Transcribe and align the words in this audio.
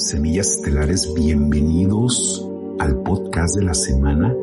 Semillas 0.00 0.56
Estelares, 0.56 1.12
bienvenidos 1.14 2.48
al 2.78 3.02
podcast 3.02 3.54
de 3.56 3.64
la 3.64 3.74
semana. 3.74 4.34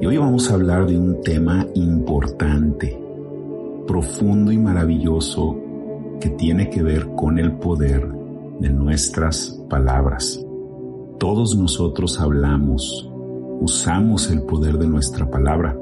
Y 0.00 0.06
hoy 0.06 0.18
vamos 0.18 0.50
a 0.50 0.54
hablar 0.54 0.86
de 0.86 0.98
un 0.98 1.22
tema 1.22 1.64
importante, 1.74 3.00
profundo 3.86 4.50
y 4.50 4.58
maravilloso 4.58 5.56
que 6.20 6.30
tiene 6.30 6.68
que 6.68 6.82
ver 6.82 7.06
con 7.14 7.38
el 7.38 7.52
poder 7.52 8.08
de 8.58 8.70
nuestras 8.70 9.56
palabras. 9.70 10.44
Todos 11.20 11.56
nosotros 11.56 12.20
hablamos, 12.20 13.08
usamos 13.60 14.28
el 14.32 14.42
poder 14.42 14.78
de 14.78 14.88
nuestra 14.88 15.30
palabra, 15.30 15.78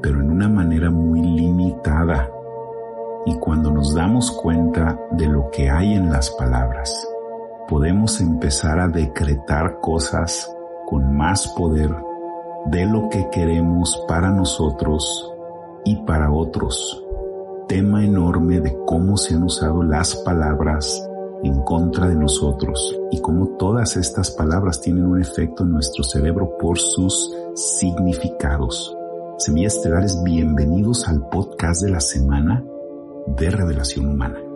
pero 0.00 0.20
en 0.20 0.30
una 0.30 0.48
manera 0.48 0.92
muy 0.92 1.20
limitada. 1.20 2.30
Y 3.26 3.34
cuando 3.34 3.72
nos 3.72 3.96
damos 3.96 4.30
cuenta 4.30 4.96
de 5.10 5.26
lo 5.26 5.50
que 5.50 5.68
hay 5.68 5.94
en 5.94 6.08
las 6.08 6.30
palabras, 6.30 7.09
podemos 7.70 8.20
empezar 8.20 8.80
a 8.80 8.88
decretar 8.88 9.78
cosas 9.80 10.52
con 10.86 11.16
más 11.16 11.46
poder 11.56 11.94
de 12.66 12.84
lo 12.84 13.08
que 13.08 13.30
queremos 13.30 13.96
para 14.08 14.32
nosotros 14.32 15.32
y 15.84 15.94
para 16.04 16.32
otros. 16.32 17.06
Tema 17.68 18.04
enorme 18.04 18.60
de 18.60 18.76
cómo 18.84 19.16
se 19.16 19.36
han 19.36 19.44
usado 19.44 19.84
las 19.84 20.16
palabras 20.16 21.08
en 21.44 21.62
contra 21.62 22.08
de 22.08 22.16
nosotros 22.16 22.98
y 23.12 23.20
cómo 23.20 23.56
todas 23.56 23.96
estas 23.96 24.32
palabras 24.32 24.80
tienen 24.80 25.06
un 25.06 25.20
efecto 25.20 25.62
en 25.62 25.70
nuestro 25.70 26.02
cerebro 26.02 26.58
por 26.58 26.76
sus 26.76 27.32
significados. 27.54 28.94
Semillas 29.38 29.76
Estelares, 29.76 30.20
bienvenidos 30.24 31.06
al 31.08 31.28
podcast 31.28 31.82
de 31.82 31.90
la 31.92 32.00
semana 32.00 32.64
de 33.28 33.48
Revelación 33.48 34.08
Humana. 34.08 34.49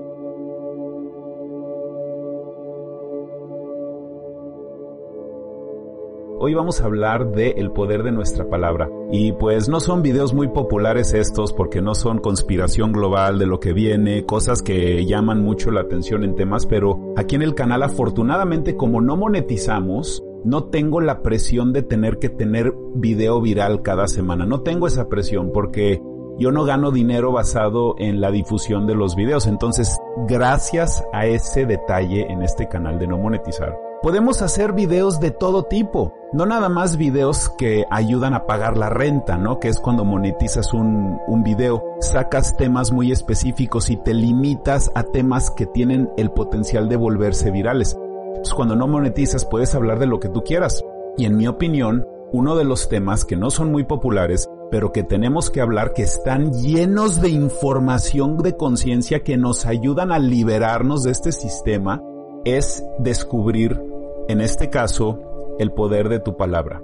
Hoy 6.47 6.53
vamos 6.53 6.83
a 6.83 6.85
hablar 6.85 7.31
de 7.31 7.53
el 7.53 7.71
poder 7.71 8.03
de 8.03 8.13
nuestra 8.13 8.47
palabra. 8.51 8.91
Y 9.11 9.33
pues 9.33 9.71
no 9.71 9.81
son 9.81 10.03
videos 10.03 10.35
muy 10.35 10.49
populares 10.49 11.15
estos 11.15 11.55
porque 11.55 11.81
no 11.81 11.95
son 11.95 12.19
conspiración 12.19 12.93
global 12.93 13.39
de 13.39 13.47
lo 13.47 13.61
que 13.61 13.73
viene, 13.73 14.27
cosas 14.27 14.61
que 14.61 15.07
llaman 15.07 15.43
mucho 15.43 15.71
la 15.71 15.81
atención 15.81 16.23
en 16.23 16.35
temas, 16.35 16.67
pero 16.67 17.15
aquí 17.17 17.35
en 17.35 17.41
el 17.41 17.55
canal 17.55 17.83
afortunadamente 17.83 18.77
como 18.77 19.01
no 19.01 19.17
monetizamos, 19.17 20.23
no 20.45 20.65
tengo 20.65 21.01
la 21.01 21.23
presión 21.23 21.73
de 21.73 21.83
tener 21.83 22.19
que 22.19 22.29
tener 22.29 22.75
video 22.95 23.41
viral 23.41 23.81
cada 23.81 24.07
semana. 24.07 24.45
No 24.45 24.61
tengo 24.61 24.87
esa 24.87 25.09
presión 25.09 25.51
porque 25.51 26.03
yo 26.39 26.53
no 26.53 26.65
gano 26.65 26.91
dinero 26.91 27.33
basado 27.33 27.95
en 27.97 28.21
la 28.21 28.31
difusión 28.31 28.87
de 28.87 28.95
los 28.95 29.17
videos. 29.17 29.47
Entonces, 29.47 29.99
gracias 30.29 31.05
a 31.13 31.27
ese 31.27 31.67
detalle 31.67 32.31
en 32.31 32.43
este 32.43 32.69
canal 32.69 32.99
de 32.99 33.07
no 33.07 33.19
monetizar, 33.19 33.77
podemos 34.03 34.43
hacer 34.43 34.73
videos 34.73 35.21
de 35.21 35.31
todo 35.31 35.65
tipo. 35.65 36.13
No 36.33 36.47
nada 36.47 36.69
más 36.69 36.97
videos 36.97 37.49
que 37.57 37.85
ayudan 37.91 38.35
a 38.35 38.47
pagar 38.47 38.77
la 38.77 38.91
renta, 38.91 39.37
¿no? 39.39 39.61
Que 39.61 39.69
es 39.69 39.79
cuando 39.79 40.05
monetizas 40.05 40.75
un, 40.75 41.19
un 41.27 41.43
video. 41.43 41.83
Sacas 42.01 42.57
temas 42.57 42.93
muy 42.93 43.13
específicos 43.13 43.89
y 43.91 43.97
te 43.97 44.15
limitas 44.15 44.91
a 44.95 45.05
temas 45.05 45.51
que 45.51 45.67
tienen 45.67 46.11
el 46.17 46.31
potencial 46.33 46.89
de 46.89 46.97
volverse 46.97 47.51
virales. 47.51 47.97
Entonces, 48.29 48.55
cuando 48.55 48.77
no 48.77 48.89
monetizas 48.89 49.45
puedes 49.45 49.75
hablar 49.75 49.99
de 49.99 50.07
lo 50.07 50.21
que 50.21 50.29
tú 50.29 50.43
quieras. 50.43 50.85
Y 51.17 51.27
en 51.27 51.37
mi 51.37 51.47
opinión, 51.47 52.07
uno 52.33 52.57
de 52.57 52.65
los 52.65 52.89
temas 52.89 53.25
que 53.25 53.37
no 53.37 53.51
son 53.51 53.71
muy 53.71 53.85
populares, 53.85 54.51
pero 54.71 54.93
que 54.93 55.03
tenemos 55.03 55.51
que 55.51 55.61
hablar, 55.61 55.93
que 55.93 56.03
están 56.03 56.53
llenos 56.53 57.21
de 57.21 57.29
información 57.29 58.39
de 58.39 58.57
conciencia 58.57 59.23
que 59.23 59.37
nos 59.37 59.67
ayudan 59.67 60.13
a 60.13 60.19
liberarnos 60.19 61.03
de 61.03 61.13
este 61.13 61.33
sistema, 61.33 62.03
es 62.45 62.85
descubrir 62.99 63.81
en 64.27 64.41
este 64.41 64.71
caso, 64.71 65.21
el 65.59 65.73
poder 65.73 66.09
de 66.09 66.19
tu 66.19 66.37
palabra. 66.37 66.83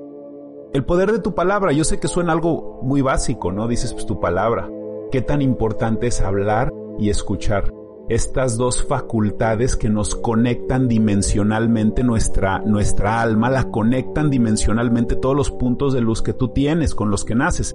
El 0.74 0.84
poder 0.84 1.10
de 1.10 1.20
tu 1.20 1.34
palabra, 1.34 1.72
yo 1.72 1.84
sé 1.84 1.98
que 1.98 2.06
suena 2.06 2.32
algo 2.32 2.80
muy 2.82 3.00
básico, 3.00 3.50
¿no? 3.50 3.66
Dices, 3.66 3.94
pues 3.94 4.04
tu 4.04 4.20
palabra. 4.20 4.68
Qué 5.10 5.22
tan 5.22 5.40
importante 5.40 6.06
es 6.06 6.20
hablar 6.20 6.70
y 6.98 7.08
escuchar. 7.08 7.72
Estas 8.10 8.56
dos 8.56 8.82
facultades 8.82 9.76
que 9.76 9.88
nos 9.88 10.16
conectan 10.16 10.88
dimensionalmente 10.88 12.02
nuestra, 12.02 12.58
nuestra 12.58 13.22
alma, 13.22 13.48
la 13.50 13.70
conectan 13.70 14.30
dimensionalmente 14.30 15.14
todos 15.14 15.36
los 15.36 15.52
puntos 15.52 15.92
de 15.92 16.00
luz 16.00 16.20
que 16.20 16.32
tú 16.32 16.48
tienes, 16.48 16.96
con 16.96 17.12
los 17.12 17.24
que 17.24 17.36
naces. 17.36 17.72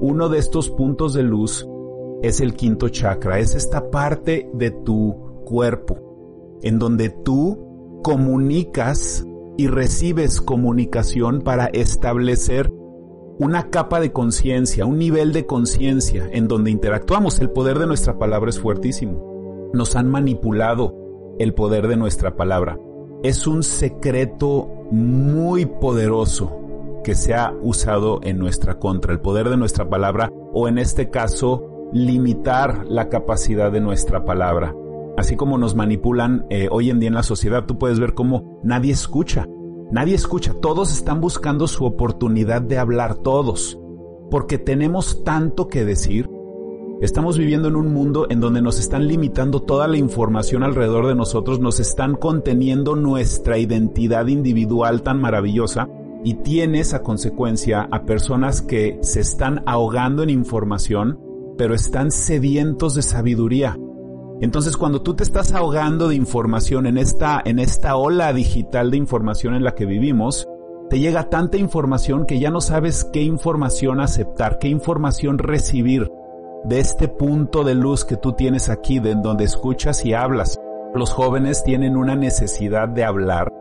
Uno 0.00 0.30
de 0.30 0.38
estos 0.38 0.70
puntos 0.70 1.12
de 1.12 1.24
luz 1.24 1.68
es 2.22 2.40
el 2.40 2.54
quinto 2.54 2.88
chakra, 2.88 3.40
es 3.40 3.54
esta 3.54 3.90
parte 3.90 4.48
de 4.54 4.70
tu 4.70 5.42
cuerpo, 5.44 6.58
en 6.62 6.78
donde 6.78 7.10
tú 7.10 8.00
comunicas 8.02 9.26
y 9.58 9.66
recibes 9.66 10.40
comunicación 10.40 11.42
para 11.42 11.66
establecer 11.66 12.72
una 13.38 13.68
capa 13.68 14.00
de 14.00 14.12
conciencia, 14.12 14.86
un 14.86 14.98
nivel 14.98 15.34
de 15.34 15.44
conciencia 15.44 16.26
en 16.32 16.48
donde 16.48 16.70
interactuamos. 16.70 17.38
El 17.40 17.50
poder 17.50 17.78
de 17.78 17.86
nuestra 17.86 18.18
palabra 18.18 18.48
es 18.48 18.58
fuertísimo. 18.58 19.33
Nos 19.74 19.96
han 19.96 20.10
manipulado 20.10 20.94
el 21.38 21.52
poder 21.52 21.88
de 21.88 21.96
nuestra 21.96 22.36
palabra. 22.36 22.78
Es 23.22 23.46
un 23.46 23.62
secreto 23.62 24.70
muy 24.90 25.66
poderoso 25.66 27.00
que 27.04 27.14
se 27.14 27.34
ha 27.34 27.52
usado 27.62 28.20
en 28.22 28.38
nuestra 28.38 28.78
contra, 28.78 29.12
el 29.12 29.20
poder 29.20 29.50
de 29.50 29.56
nuestra 29.56 29.88
palabra 29.90 30.32
o 30.52 30.68
en 30.68 30.78
este 30.78 31.10
caso 31.10 31.90
limitar 31.92 32.86
la 32.88 33.08
capacidad 33.08 33.70
de 33.70 33.80
nuestra 33.80 34.24
palabra 34.24 34.74
así 35.16 35.36
como 35.36 35.58
nos 35.58 35.74
manipulan 35.74 36.46
eh, 36.50 36.68
hoy 36.70 36.90
en 36.90 37.00
día 37.00 37.08
en 37.08 37.14
la 37.14 37.22
sociedad, 37.22 37.64
tú 37.66 37.78
puedes 37.78 38.00
ver 38.00 38.14
cómo 38.14 38.60
nadie 38.62 38.92
escucha. 38.92 39.46
Nadie 39.90 40.14
escucha, 40.14 40.54
todos 40.60 40.92
están 40.92 41.20
buscando 41.20 41.68
su 41.68 41.84
oportunidad 41.84 42.62
de 42.62 42.78
hablar, 42.78 43.16
todos, 43.16 43.78
porque 44.30 44.58
tenemos 44.58 45.22
tanto 45.24 45.68
que 45.68 45.84
decir. 45.84 46.28
Estamos 47.04 47.36
viviendo 47.36 47.68
en 47.68 47.76
un 47.76 47.92
mundo 47.92 48.26
en 48.30 48.40
donde 48.40 48.62
nos 48.62 48.78
están 48.78 49.06
limitando 49.06 49.60
toda 49.60 49.86
la 49.88 49.98
información 49.98 50.62
alrededor 50.62 51.06
de 51.06 51.14
nosotros, 51.14 51.60
nos 51.60 51.78
están 51.78 52.14
conteniendo 52.14 52.96
nuestra 52.96 53.58
identidad 53.58 54.26
individual 54.28 55.02
tan 55.02 55.20
maravillosa 55.20 55.86
y 56.24 56.32
tiene 56.36 56.80
esa 56.80 57.02
consecuencia 57.02 57.86
a 57.90 58.04
personas 58.04 58.62
que 58.62 58.98
se 59.02 59.20
están 59.20 59.62
ahogando 59.66 60.22
en 60.22 60.30
información, 60.30 61.20
pero 61.58 61.74
están 61.74 62.10
sedientos 62.10 62.94
de 62.94 63.02
sabiduría. 63.02 63.78
Entonces, 64.40 64.78
cuando 64.78 65.02
tú 65.02 65.12
te 65.12 65.24
estás 65.24 65.52
ahogando 65.52 66.08
de 66.08 66.14
información 66.14 66.86
en 66.86 66.96
esta, 66.96 67.42
en 67.44 67.58
esta 67.58 67.96
ola 67.96 68.32
digital 68.32 68.90
de 68.90 68.96
información 68.96 69.54
en 69.54 69.64
la 69.64 69.74
que 69.74 69.84
vivimos, 69.84 70.48
te 70.88 71.00
llega 71.00 71.28
tanta 71.28 71.58
información 71.58 72.24
que 72.24 72.38
ya 72.38 72.50
no 72.50 72.62
sabes 72.62 73.04
qué 73.12 73.20
información 73.20 74.00
aceptar, 74.00 74.58
qué 74.58 74.68
información 74.68 75.36
recibir 75.36 76.10
de 76.64 76.80
este 76.80 77.08
punto 77.08 77.62
de 77.62 77.74
luz 77.74 78.04
que 78.04 78.16
tú 78.16 78.32
tienes 78.32 78.68
aquí, 78.70 78.98
de 78.98 79.14
donde 79.14 79.44
escuchas 79.44 80.04
y 80.04 80.14
hablas. 80.14 80.58
Los 80.94 81.10
jóvenes 81.10 81.62
tienen 81.64 81.96
una 81.96 82.16
necesidad 82.16 82.88
de 82.88 83.04
hablar 83.04 83.52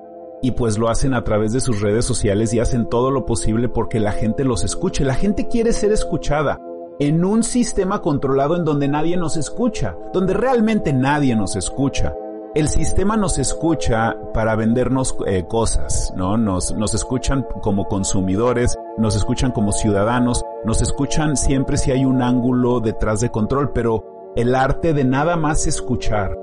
y 0.41 0.51
pues 0.51 0.77
lo 0.77 0.89
hacen 0.89 1.13
a 1.13 1.23
través 1.23 1.53
de 1.53 1.61
sus 1.61 1.81
redes 1.81 2.05
sociales 2.05 2.53
y 2.53 2.59
hacen 2.59 2.87
todo 2.87 3.11
lo 3.11 3.25
posible 3.25 3.69
porque 3.69 3.99
la 3.99 4.11
gente 4.11 4.43
los 4.43 4.63
escuche. 4.63 5.05
La 5.05 5.15
gente 5.15 5.47
quiere 5.47 5.73
ser 5.73 5.91
escuchada 5.91 6.59
en 6.99 7.25
un 7.25 7.43
sistema 7.43 8.01
controlado 8.01 8.55
en 8.55 8.65
donde 8.65 8.87
nadie 8.87 9.17
nos 9.17 9.37
escucha, 9.37 9.97
donde 10.13 10.33
realmente 10.33 10.93
nadie 10.93 11.35
nos 11.35 11.55
escucha. 11.55 12.13
El 12.55 12.67
sistema 12.67 13.17
nos 13.17 13.39
escucha 13.39 14.15
para 14.33 14.55
vendernos 14.55 15.15
eh, 15.25 15.45
cosas, 15.47 16.13
¿no? 16.15 16.37
Nos, 16.37 16.75
nos 16.75 16.93
escuchan 16.93 17.47
como 17.61 17.85
consumidores, 17.85 18.77
nos 18.97 19.15
escuchan 19.15 19.51
como 19.51 19.71
ciudadanos, 19.71 20.43
nos 20.65 20.81
escuchan 20.81 21.35
siempre 21.37 21.77
si 21.77 21.91
hay 21.91 22.05
un 22.05 22.21
ángulo 22.21 22.79
detrás 22.79 23.19
de 23.21 23.29
control, 23.29 23.71
pero 23.73 24.33
el 24.35 24.55
arte 24.55 24.93
de 24.93 25.03
nada 25.03 25.35
más 25.35 25.67
escuchar 25.67 26.37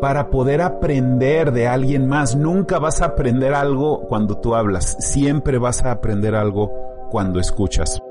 para 0.00 0.30
poder 0.30 0.62
aprender 0.62 1.52
de 1.52 1.68
alguien 1.68 2.08
más. 2.08 2.34
Nunca 2.34 2.80
vas 2.80 3.00
a 3.02 3.06
aprender 3.06 3.54
algo 3.54 4.00
cuando 4.08 4.36
tú 4.38 4.54
hablas, 4.54 4.96
siempre 4.98 5.58
vas 5.58 5.84
a 5.84 5.92
aprender 5.92 6.34
algo 6.34 6.72
cuando 7.10 7.38
escuchas. 7.38 8.02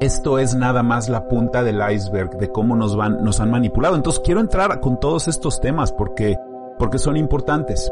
Esto 0.00 0.38
es 0.38 0.54
nada 0.54 0.82
más 0.82 1.08
la 1.08 1.28
punta 1.28 1.62
del 1.62 1.80
iceberg 1.90 2.36
de 2.36 2.50
cómo 2.50 2.76
nos 2.76 2.96
van, 2.96 3.22
nos 3.24 3.40
han 3.40 3.50
manipulado. 3.50 3.94
Entonces 3.94 4.20
quiero 4.24 4.40
entrar 4.40 4.80
con 4.80 4.98
todos 5.00 5.28
estos 5.28 5.60
temas 5.60 5.92
porque, 5.92 6.36
porque 6.76 6.98
son 6.98 7.16
importantes. 7.16 7.90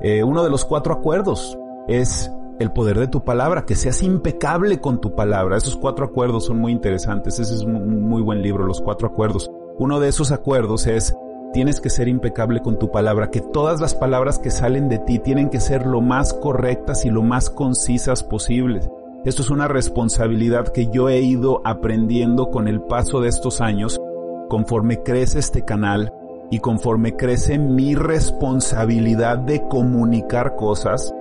Eh, 0.00 0.24
uno 0.24 0.42
de 0.42 0.50
los 0.50 0.64
cuatro 0.64 0.94
acuerdos 0.94 1.56
es 1.86 2.32
el 2.62 2.72
poder 2.72 2.98
de 2.98 3.08
tu 3.08 3.24
palabra, 3.24 3.66
que 3.66 3.74
seas 3.74 4.02
impecable 4.02 4.80
con 4.80 5.00
tu 5.00 5.14
palabra. 5.14 5.56
Esos 5.56 5.76
cuatro 5.76 6.06
acuerdos 6.06 6.46
son 6.46 6.58
muy 6.58 6.72
interesantes. 6.72 7.38
Ese 7.38 7.54
es 7.54 7.62
un 7.62 8.02
muy 8.02 8.22
buen 8.22 8.42
libro, 8.42 8.64
los 8.64 8.80
cuatro 8.80 9.08
acuerdos. 9.08 9.50
Uno 9.78 10.00
de 10.00 10.08
esos 10.08 10.32
acuerdos 10.32 10.86
es 10.86 11.14
tienes 11.52 11.80
que 11.80 11.90
ser 11.90 12.08
impecable 12.08 12.60
con 12.62 12.78
tu 12.78 12.90
palabra, 12.90 13.30
que 13.30 13.40
todas 13.40 13.80
las 13.80 13.94
palabras 13.94 14.38
que 14.38 14.50
salen 14.50 14.88
de 14.88 14.98
ti 14.98 15.18
tienen 15.18 15.50
que 15.50 15.60
ser 15.60 15.86
lo 15.86 16.00
más 16.00 16.32
correctas 16.32 17.04
y 17.04 17.10
lo 17.10 17.22
más 17.22 17.50
concisas 17.50 18.22
posibles. 18.22 18.88
Esto 19.24 19.42
es 19.42 19.50
una 19.50 19.68
responsabilidad 19.68 20.68
que 20.68 20.88
yo 20.88 21.08
he 21.08 21.20
ido 21.20 21.60
aprendiendo 21.64 22.50
con 22.50 22.68
el 22.68 22.80
paso 22.80 23.20
de 23.20 23.28
estos 23.28 23.60
años, 23.60 24.00
conforme 24.48 25.02
crece 25.02 25.38
este 25.38 25.64
canal 25.64 26.12
y 26.50 26.58
conforme 26.58 27.16
crece 27.16 27.58
mi 27.58 27.94
responsabilidad 27.94 29.38
de 29.38 29.66
comunicar 29.68 30.56
cosas, 30.56 31.14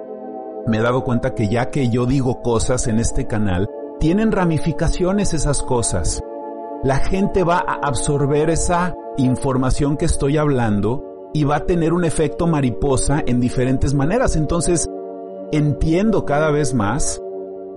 me 0.67 0.77
he 0.77 0.81
dado 0.81 1.03
cuenta 1.03 1.33
que 1.33 1.47
ya 1.47 1.69
que 1.69 1.89
yo 1.89 2.05
digo 2.05 2.41
cosas 2.41 2.87
en 2.87 2.99
este 2.99 3.27
canal, 3.27 3.69
tienen 3.99 4.31
ramificaciones 4.31 5.33
esas 5.33 5.61
cosas. 5.63 6.21
La 6.83 6.97
gente 6.97 7.43
va 7.43 7.57
a 7.57 7.79
absorber 7.87 8.49
esa 8.49 8.95
información 9.17 9.97
que 9.97 10.05
estoy 10.05 10.37
hablando 10.37 11.03
y 11.33 11.43
va 11.43 11.57
a 11.57 11.65
tener 11.65 11.93
un 11.93 12.03
efecto 12.03 12.47
mariposa 12.47 13.23
en 13.25 13.39
diferentes 13.39 13.93
maneras. 13.93 14.35
Entonces, 14.35 14.87
entiendo 15.51 16.25
cada 16.25 16.49
vez 16.51 16.73
más 16.73 17.21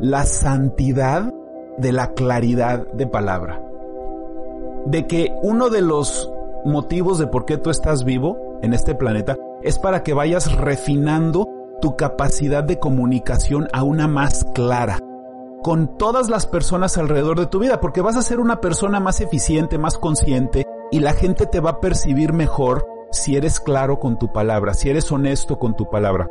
la 0.01 0.25
santidad 0.25 1.33
de 1.79 1.93
la 1.93 2.13
claridad 2.13 2.87
de 2.93 3.07
palabra. 3.07 3.63
De 4.87 5.07
que 5.07 5.35
uno 5.43 5.71
de 5.71 5.83
los 5.83 6.31
motivos 6.65 7.19
de 7.19 7.27
por 7.27 7.45
qué 7.45 7.59
tú 7.59 7.71
estás 7.71 8.05
vivo 8.05 8.59
en 8.63 8.73
este 8.73 8.95
planeta 8.95 9.37
es 9.63 9.79
para 9.79 10.03
que 10.03 10.15
vayas 10.15 10.57
refinando 10.57 11.47
tu 11.85 11.97
capacidad 11.97 12.65
de 12.65 12.79
comunicación 12.79 13.69
a 13.75 13.83
una 13.83 14.09
más 14.09 14.47
clara 14.55 15.01
con 15.63 15.99
todas 15.99 16.31
las 16.31 16.47
personas 16.47 16.97
alrededor 16.97 17.39
de 17.39 17.45
tu 17.45 17.59
vida, 17.59 17.79
porque 17.79 18.01
vas 18.01 18.17
a 18.17 18.23
ser 18.23 18.41
una 18.41 18.63
persona 18.63 19.01
más 19.01 19.21
eficiente, 19.21 19.77
más 19.77 19.99
consciente, 19.99 20.65
y 20.91 21.01
la 21.01 21.13
gente 21.13 21.45
te 21.45 21.61
va 21.61 21.73
a 21.73 21.81
percibir 21.81 22.33
mejor 22.33 22.87
si 23.13 23.37
eres 23.37 23.61
claro 23.61 24.01
con 24.01 24.19
tu 24.19 24.33
palabra, 24.33 24.73
si 24.73 24.89
eres 24.89 25.13
honesto 25.13 25.59
con 25.59 25.77
tu 25.77 25.91
palabra. 25.91 26.31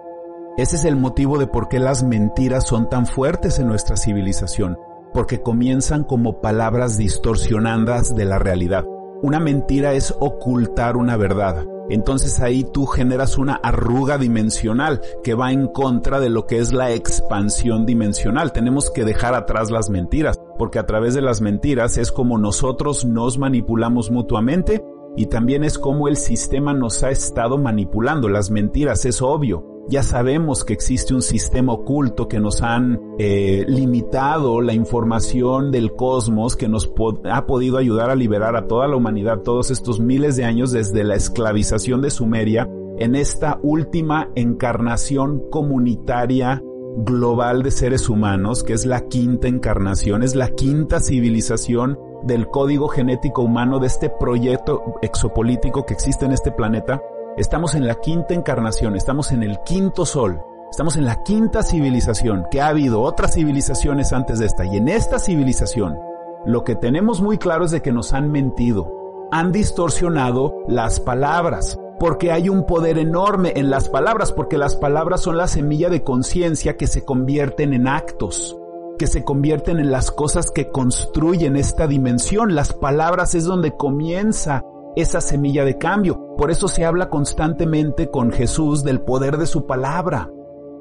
Ese 0.57 0.75
es 0.75 0.85
el 0.85 0.95
motivo 0.95 1.37
de 1.37 1.45
por 1.45 1.67
qué 1.67 1.77
las 1.77 2.01
mentiras 2.01 2.65
son 2.65 2.89
tan 2.89 3.05
fuertes 3.05 3.59
en 3.59 3.67
nuestra 3.67 3.95
civilización, 3.95 4.79
porque 5.13 5.43
comienzan 5.43 6.03
como 6.03 6.41
palabras 6.41 6.97
distorsionadas 6.97 8.15
de 8.15 8.25
la 8.25 8.39
realidad. 8.39 8.85
Una 9.21 9.39
mentira 9.39 9.93
es 9.93 10.15
ocultar 10.19 10.97
una 10.97 11.15
verdad. 11.15 11.63
Entonces 11.89 12.39
ahí 12.39 12.63
tú 12.63 12.85
generas 12.85 13.37
una 13.37 13.55
arruga 13.55 14.17
dimensional 14.17 15.01
que 15.23 15.33
va 15.33 15.51
en 15.51 15.67
contra 15.67 16.19
de 16.19 16.29
lo 16.29 16.47
que 16.47 16.59
es 16.59 16.73
la 16.73 16.91
expansión 16.91 17.85
dimensional. 17.85 18.53
Tenemos 18.53 18.89
que 18.89 19.03
dejar 19.03 19.35
atrás 19.35 19.69
las 19.69 19.89
mentiras 19.89 20.39
porque 20.57 20.79
a 20.79 20.85
través 20.85 21.13
de 21.13 21.21
las 21.21 21.41
mentiras 21.41 21.97
es 21.97 22.11
como 22.11 22.37
nosotros 22.37 23.05
nos 23.05 23.37
manipulamos 23.37 24.11
mutuamente 24.11 24.83
y 25.15 25.27
también 25.27 25.63
es 25.63 25.77
como 25.77 26.07
el 26.07 26.17
sistema 26.17 26.73
nos 26.73 27.03
ha 27.03 27.11
estado 27.11 27.57
manipulando. 27.57 28.29
Las 28.29 28.49
mentiras 28.49 29.05
es 29.05 29.21
obvio. 29.21 29.72
Ya 29.89 30.01
sabemos 30.01 30.63
que 30.63 30.73
existe 30.73 31.13
un 31.13 31.21
sistema 31.21 31.73
oculto 31.73 32.27
que 32.27 32.39
nos 32.39 32.61
han 32.61 33.01
eh, 33.19 33.65
limitado 33.67 34.61
la 34.61 34.73
información 34.73 35.71
del 35.71 35.93
cosmos 35.93 36.55
que 36.55 36.69
nos 36.69 36.91
ha 37.29 37.45
podido 37.45 37.77
ayudar 37.77 38.09
a 38.09 38.15
liberar 38.15 38.55
a 38.55 38.67
toda 38.67 38.87
la 38.87 38.95
humanidad 38.95 39.39
todos 39.39 39.71
estos 39.71 39.99
miles 39.99 40.37
de 40.37 40.45
años 40.45 40.71
desde 40.71 41.03
la 41.03 41.15
esclavización 41.15 42.01
de 42.01 42.11
Sumeria 42.11 42.69
en 42.97 43.15
esta 43.15 43.59
última 43.61 44.29
encarnación 44.35 45.43
comunitaria 45.49 46.63
global 46.97 47.63
de 47.63 47.71
seres 47.71 48.07
humanos, 48.07 48.63
que 48.63 48.73
es 48.73 48.85
la 48.85 49.07
quinta 49.07 49.47
encarnación, 49.47 50.23
es 50.23 50.35
la 50.35 50.49
quinta 50.49 50.99
civilización 50.99 51.99
del 52.23 52.47
código 52.47 52.87
genético 52.87 53.41
humano 53.41 53.79
de 53.79 53.87
este 53.87 54.09
proyecto 54.09 54.81
exopolítico 55.01 55.85
que 55.85 55.93
existe 55.93 56.25
en 56.25 56.31
este 56.31 56.51
planeta. 56.51 57.01
Estamos 57.35 57.73
en 57.73 57.87
la 57.87 57.95
quinta 57.95 58.35
encarnación, 58.35 58.95
estamos 58.95 59.31
en 59.31 59.41
el 59.41 59.59
quinto 59.61 60.05
sol, 60.05 60.39
estamos 60.69 60.97
en 60.97 61.05
la 61.05 61.23
quinta 61.23 61.63
civilización, 61.63 62.45
que 62.51 62.61
ha 62.61 62.67
habido 62.67 63.01
otras 63.01 63.33
civilizaciones 63.33 64.13
antes 64.13 64.37
de 64.37 64.45
esta, 64.45 64.65
y 64.65 64.77
en 64.77 64.87
esta 64.87 65.17
civilización 65.17 65.97
lo 66.45 66.63
que 66.63 66.75
tenemos 66.75 67.21
muy 67.21 67.39
claro 67.39 67.65
es 67.65 67.71
de 67.71 67.81
que 67.81 67.91
nos 67.91 68.13
han 68.13 68.31
mentido, 68.31 69.27
han 69.31 69.51
distorsionado 69.51 70.53
las 70.67 70.99
palabras, 70.99 71.79
porque 71.99 72.31
hay 72.31 72.49
un 72.49 72.67
poder 72.67 72.99
enorme 72.99 73.53
en 73.55 73.71
las 73.71 73.89
palabras, 73.89 74.31
porque 74.31 74.59
las 74.59 74.75
palabras 74.75 75.21
son 75.21 75.35
la 75.35 75.47
semilla 75.47 75.89
de 75.89 76.03
conciencia 76.03 76.77
que 76.77 76.85
se 76.85 77.03
convierten 77.03 77.73
en 77.73 77.87
actos, 77.87 78.55
que 78.99 79.07
se 79.07 79.23
convierten 79.23 79.79
en 79.79 79.89
las 79.89 80.11
cosas 80.11 80.51
que 80.51 80.69
construyen 80.69 81.55
esta 81.55 81.87
dimensión. 81.87 82.53
Las 82.53 82.73
palabras 82.73 83.33
es 83.33 83.45
donde 83.45 83.75
comienza 83.75 84.63
esa 84.95 85.21
semilla 85.21 85.65
de 85.65 85.77
cambio. 85.77 86.35
Por 86.37 86.51
eso 86.51 86.67
se 86.67 86.85
habla 86.85 87.09
constantemente 87.09 88.09
con 88.09 88.31
Jesús 88.31 88.83
del 88.83 89.01
poder 89.01 89.37
de 89.37 89.45
su 89.45 89.65
palabra, 89.65 90.31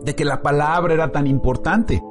de 0.02 0.14
que 0.14 0.24
la 0.24 0.42
palabra 0.42 0.94
era 0.94 1.12
tan 1.12 1.26
importante. 1.26 2.02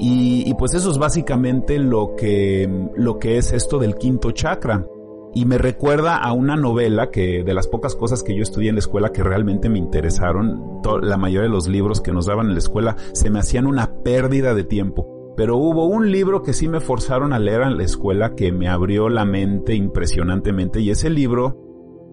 Y, 0.00 0.54
pues 0.54 0.74
eso 0.74 0.92
es 0.92 0.98
básicamente 0.98 1.78
lo 1.78 2.14
que, 2.14 2.88
lo 2.94 3.18
que 3.18 3.36
es 3.36 3.52
esto 3.52 3.80
del 3.80 3.96
quinto 3.96 4.30
chakra 4.30 4.86
y 5.34 5.44
me 5.44 5.58
recuerda 5.58 6.16
a 6.16 6.32
una 6.32 6.56
novela 6.56 7.10
que 7.10 7.42
de 7.44 7.54
las 7.54 7.68
pocas 7.68 7.94
cosas 7.94 8.22
que 8.22 8.34
yo 8.34 8.42
estudié 8.42 8.70
en 8.70 8.76
la 8.76 8.80
escuela 8.80 9.12
que 9.12 9.22
realmente 9.22 9.68
me 9.68 9.78
interesaron, 9.78 10.80
la 11.02 11.16
mayoría 11.16 11.48
de 11.48 11.54
los 11.54 11.68
libros 11.68 12.00
que 12.00 12.12
nos 12.12 12.26
daban 12.26 12.46
en 12.46 12.54
la 12.54 12.58
escuela 12.58 12.96
se 13.12 13.30
me 13.30 13.38
hacían 13.38 13.66
una 13.66 14.02
pérdida 14.02 14.54
de 14.54 14.64
tiempo. 14.64 15.17
Pero 15.38 15.56
hubo 15.56 15.86
un 15.86 16.10
libro 16.10 16.42
que 16.42 16.52
sí 16.52 16.66
me 16.66 16.80
forzaron 16.80 17.32
a 17.32 17.38
leer 17.38 17.62
en 17.62 17.76
la 17.76 17.84
escuela 17.84 18.34
que 18.34 18.50
me 18.50 18.66
abrió 18.66 19.08
la 19.08 19.24
mente 19.24 19.76
impresionantemente 19.76 20.80
y 20.80 20.90
ese 20.90 21.10
libro 21.10 21.56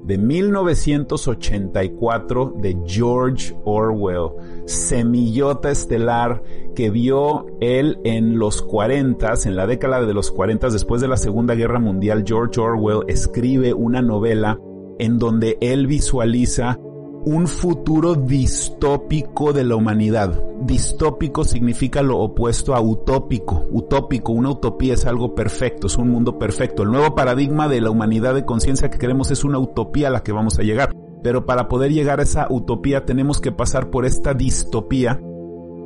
de 0.04 0.20
1984 0.20 2.54
de 2.58 2.78
George 2.86 3.58
Orwell, 3.66 4.30
semillota 4.66 5.72
estelar 5.72 6.44
que 6.76 6.92
vio 6.92 7.48
él 7.62 7.98
en 8.04 8.38
los 8.38 8.62
40, 8.62 9.34
en 9.46 9.56
la 9.56 9.66
década 9.66 10.06
de 10.06 10.14
los 10.14 10.30
40, 10.30 10.70
después 10.70 11.02
de 11.02 11.08
la 11.08 11.18
Segunda 11.18 11.56
Guerra 11.56 11.80
Mundial, 11.80 12.26
George 12.28 12.62
Orwell 12.62 13.06
escribe 13.08 13.74
una 13.74 14.04
novela 14.04 14.60
en 15.00 15.18
donde 15.18 15.58
él 15.62 15.88
visualiza 15.88 16.80
un 17.26 17.48
futuro 17.48 18.14
distópico 18.14 19.52
de 19.52 19.64
la 19.64 19.76
humanidad. 19.76 20.40
Distópico 20.62 21.44
significa 21.44 22.04
lo 22.04 22.20
opuesto 22.20 22.76
a 22.76 22.82
utópico. 22.82 23.66
Utópico, 23.72 24.32
una 24.32 24.52
utopía 24.52 24.94
es 24.94 25.06
algo 25.08 25.34
perfecto, 25.34 25.88
es 25.88 25.98
un 25.98 26.10
mundo 26.10 26.38
perfecto. 26.38 26.84
El 26.84 26.92
nuevo 26.92 27.16
paradigma 27.16 27.68
de 27.68 27.82
la 27.82 27.90
humanidad 27.90 28.36
de 28.36 28.46
conciencia 28.46 28.92
que 28.92 29.00
queremos 29.00 29.32
es 29.32 29.44
una 29.44 29.58
utopía 29.58 30.10
a 30.10 30.12
la 30.12 30.22
que 30.22 30.32
vamos 30.34 30.60
a 30.60 30.64
llegar. 30.64 30.92
Pero 31.24 31.48
para 31.48 31.68
poder 31.68 31.92
llegar 31.92 32.20
a 32.20 32.24
esa 32.24 32.46
utopía 32.52 33.06
tenemos 33.06 33.42
que 33.42 33.52
pasar 33.52 33.90
por 33.90 34.06
esta 34.06 34.36
distopía, 34.36 35.20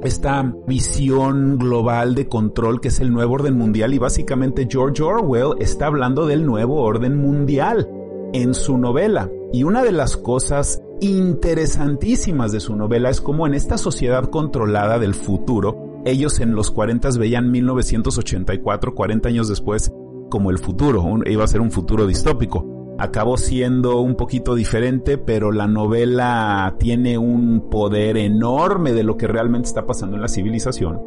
esta 0.03 0.53
visión 0.67 1.57
global 1.57 2.15
de 2.15 2.27
control 2.27 2.81
que 2.81 2.89
es 2.89 2.99
el 2.99 3.13
nuevo 3.13 3.35
orden 3.35 3.57
mundial 3.57 3.93
y 3.93 3.97
básicamente 3.97 4.67
George 4.69 5.01
Orwell 5.01 5.53
está 5.59 5.87
hablando 5.87 6.25
del 6.25 6.45
nuevo 6.45 6.81
orden 6.81 7.17
mundial 7.17 7.89
en 8.33 8.53
su 8.53 8.77
novela. 8.77 9.29
Y 9.53 9.63
una 9.63 9.83
de 9.83 9.93
las 9.93 10.17
cosas 10.17 10.83
interesantísimas 11.01 12.51
de 12.51 12.59
su 12.59 12.75
novela 12.75 13.09
es 13.09 13.21
como 13.21 13.47
en 13.47 13.53
esta 13.53 13.77
sociedad 13.77 14.25
controlada 14.25 14.99
del 14.99 15.13
futuro, 15.13 16.01
ellos 16.05 16.39
en 16.39 16.55
los 16.55 16.71
40 16.71 17.09
veían 17.17 17.51
1984, 17.51 18.95
40 18.95 19.29
años 19.29 19.49
después, 19.49 19.91
como 20.29 20.49
el 20.49 20.57
futuro, 20.57 21.05
iba 21.25 21.43
a 21.43 21.47
ser 21.47 21.61
un 21.61 21.71
futuro 21.71 22.07
distópico. 22.07 22.95
Acabó 22.97 23.37
siendo 23.37 23.99
un 24.01 24.15
poquito 24.15 24.55
diferente, 24.55 25.17
pero 25.17 25.51
la 25.51 25.67
novela 25.67 26.75
tiene 26.79 27.17
un 27.17 27.69
poder 27.69 28.17
enorme 28.17 28.93
de 28.93 29.03
lo 29.03 29.17
que 29.17 29.27
realmente 29.27 29.67
está 29.67 29.85
pasando 29.85 30.15
en 30.15 30.21
la 30.21 30.27
civilización. 30.27 31.01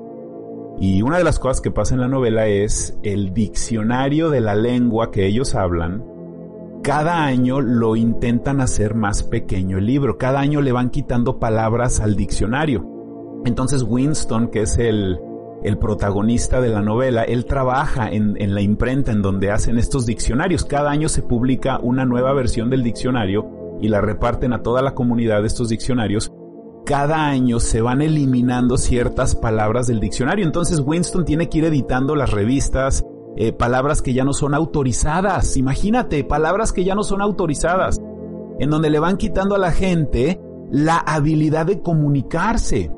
Y 0.78 1.02
una 1.02 1.18
de 1.18 1.24
las 1.24 1.38
cosas 1.38 1.60
que 1.60 1.70
pasa 1.70 1.94
en 1.94 2.00
la 2.00 2.08
novela 2.08 2.46
es 2.46 2.98
el 3.02 3.32
diccionario 3.34 4.30
de 4.30 4.40
la 4.40 4.54
lengua 4.54 5.10
que 5.10 5.26
ellos 5.26 5.54
hablan 5.54 6.11
cada 6.82 7.24
año 7.24 7.60
lo 7.60 7.96
intentan 7.96 8.60
hacer 8.60 8.94
más 8.94 9.22
pequeño 9.22 9.78
el 9.78 9.86
libro, 9.86 10.18
cada 10.18 10.40
año 10.40 10.60
le 10.60 10.72
van 10.72 10.90
quitando 10.90 11.38
palabras 11.38 12.00
al 12.00 12.16
diccionario. 12.16 12.84
Entonces 13.44 13.82
Winston, 13.82 14.48
que 14.48 14.62
es 14.62 14.78
el, 14.78 15.18
el 15.62 15.78
protagonista 15.78 16.60
de 16.60 16.68
la 16.68 16.82
novela, 16.82 17.22
él 17.22 17.46
trabaja 17.46 18.10
en, 18.10 18.40
en, 18.40 18.54
la 18.54 18.62
imprenta 18.62 19.12
en 19.12 19.22
donde 19.22 19.50
hacen 19.50 19.78
estos 19.78 20.06
diccionarios. 20.06 20.64
Cada 20.64 20.90
año 20.90 21.08
se 21.08 21.22
publica 21.22 21.78
una 21.80 22.04
nueva 22.04 22.32
versión 22.32 22.68
del 22.70 22.82
diccionario 22.82 23.78
y 23.80 23.88
la 23.88 24.00
reparten 24.00 24.52
a 24.52 24.62
toda 24.62 24.82
la 24.82 24.94
comunidad 24.94 25.40
de 25.40 25.48
estos 25.48 25.68
diccionarios, 25.68 26.32
cada 26.84 27.26
año 27.26 27.60
se 27.60 27.80
van 27.80 28.02
eliminando 28.02 28.76
ciertas 28.76 29.34
palabras 29.34 29.86
del 29.86 30.00
diccionario. 30.00 30.44
Entonces 30.44 30.80
Winston 30.84 31.24
tiene 31.24 31.48
que 31.48 31.58
ir 31.58 31.64
editando 31.64 32.16
las 32.16 32.30
revistas, 32.30 33.04
eh, 33.36 33.52
palabras 33.52 34.02
que 34.02 34.12
ya 34.12 34.24
no 34.24 34.32
son 34.32 34.54
autorizadas. 34.54 35.56
Imagínate, 35.56 36.24
palabras 36.24 36.72
que 36.72 36.84
ya 36.84 36.94
no 36.94 37.02
son 37.02 37.22
autorizadas, 37.22 38.00
en 38.58 38.70
donde 38.70 38.90
le 38.90 38.98
van 38.98 39.16
quitando 39.16 39.54
a 39.54 39.58
la 39.58 39.72
gente 39.72 40.40
la 40.70 40.96
habilidad 40.98 41.66
de 41.66 41.80
comunicarse. 41.80 42.90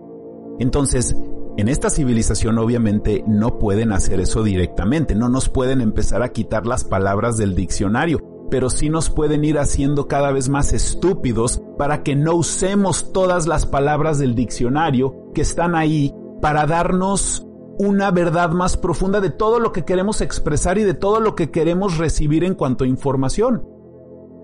Entonces, 0.58 1.16
en 1.56 1.68
esta 1.68 1.88
civilización 1.88 2.58
obviamente 2.58 3.22
no 3.26 3.58
pueden 3.58 3.92
hacer 3.92 4.18
eso 4.18 4.42
directamente, 4.42 5.14
no 5.14 5.28
nos 5.28 5.48
pueden 5.48 5.80
empezar 5.80 6.22
a 6.22 6.30
quitar 6.30 6.66
las 6.66 6.82
palabras 6.84 7.36
del 7.36 7.54
diccionario, 7.54 8.18
pero 8.50 8.70
sí 8.70 8.90
nos 8.90 9.08
pueden 9.08 9.44
ir 9.44 9.58
haciendo 9.58 10.08
cada 10.08 10.32
vez 10.32 10.48
más 10.48 10.72
estúpidos 10.72 11.62
para 11.78 12.02
que 12.02 12.16
no 12.16 12.34
usemos 12.34 13.12
todas 13.12 13.46
las 13.46 13.66
palabras 13.66 14.18
del 14.18 14.34
diccionario 14.34 15.30
que 15.32 15.42
están 15.42 15.76
ahí 15.76 16.12
para 16.40 16.66
darnos 16.66 17.46
una 17.78 18.10
verdad 18.10 18.50
más 18.50 18.76
profunda 18.76 19.20
de 19.20 19.30
todo 19.30 19.58
lo 19.58 19.72
que 19.72 19.84
queremos 19.84 20.20
expresar 20.20 20.78
y 20.78 20.84
de 20.84 20.94
todo 20.94 21.20
lo 21.20 21.34
que 21.34 21.50
queremos 21.50 21.98
recibir 21.98 22.44
en 22.44 22.54
cuanto 22.54 22.84
a 22.84 22.88
información. 22.88 23.68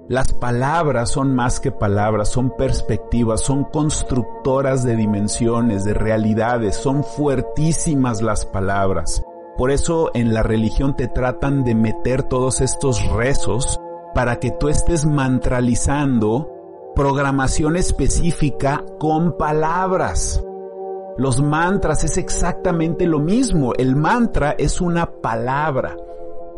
Las 0.09 0.33
palabras 0.33 1.11
son 1.11 1.37
más 1.37 1.61
que 1.61 1.71
palabras, 1.71 2.31
son 2.31 2.57
perspectivas, 2.57 3.43
son 3.43 3.63
constructoras 3.65 4.83
de 4.83 4.97
dimensiones, 4.97 5.85
de 5.85 5.95
realidades, 5.95 6.75
son 6.75 7.05
fuertísimas 7.05 8.21
las 8.21 8.45
palabras. 8.45 9.23
Por 9.57 9.71
eso 9.71 10.11
en 10.15 10.35
la 10.35 10.43
religión 10.43 10.97
te 10.97 11.07
tratan 11.07 11.63
de 11.63 11.77
meter 11.77 12.25
todos 12.25 12.61
estos 12.61 13.07
rezos 13.13 13.81
para 14.13 14.41
que 14.41 14.51
tú 14.51 14.69
estés 14.69 15.07
mantralizando 15.07 16.51
programación 16.97 17.77
específica 17.77 18.85
con 18.99 19.37
palabras. 19.37 20.45
Los 21.21 21.43
mantras 21.43 22.03
es 22.03 22.17
exactamente 22.17 23.07
lo 23.07 23.19
mismo. 23.19 23.75
El 23.77 23.95
mantra 23.95 24.53
es 24.53 24.81
una 24.81 25.21
palabra. 25.21 25.95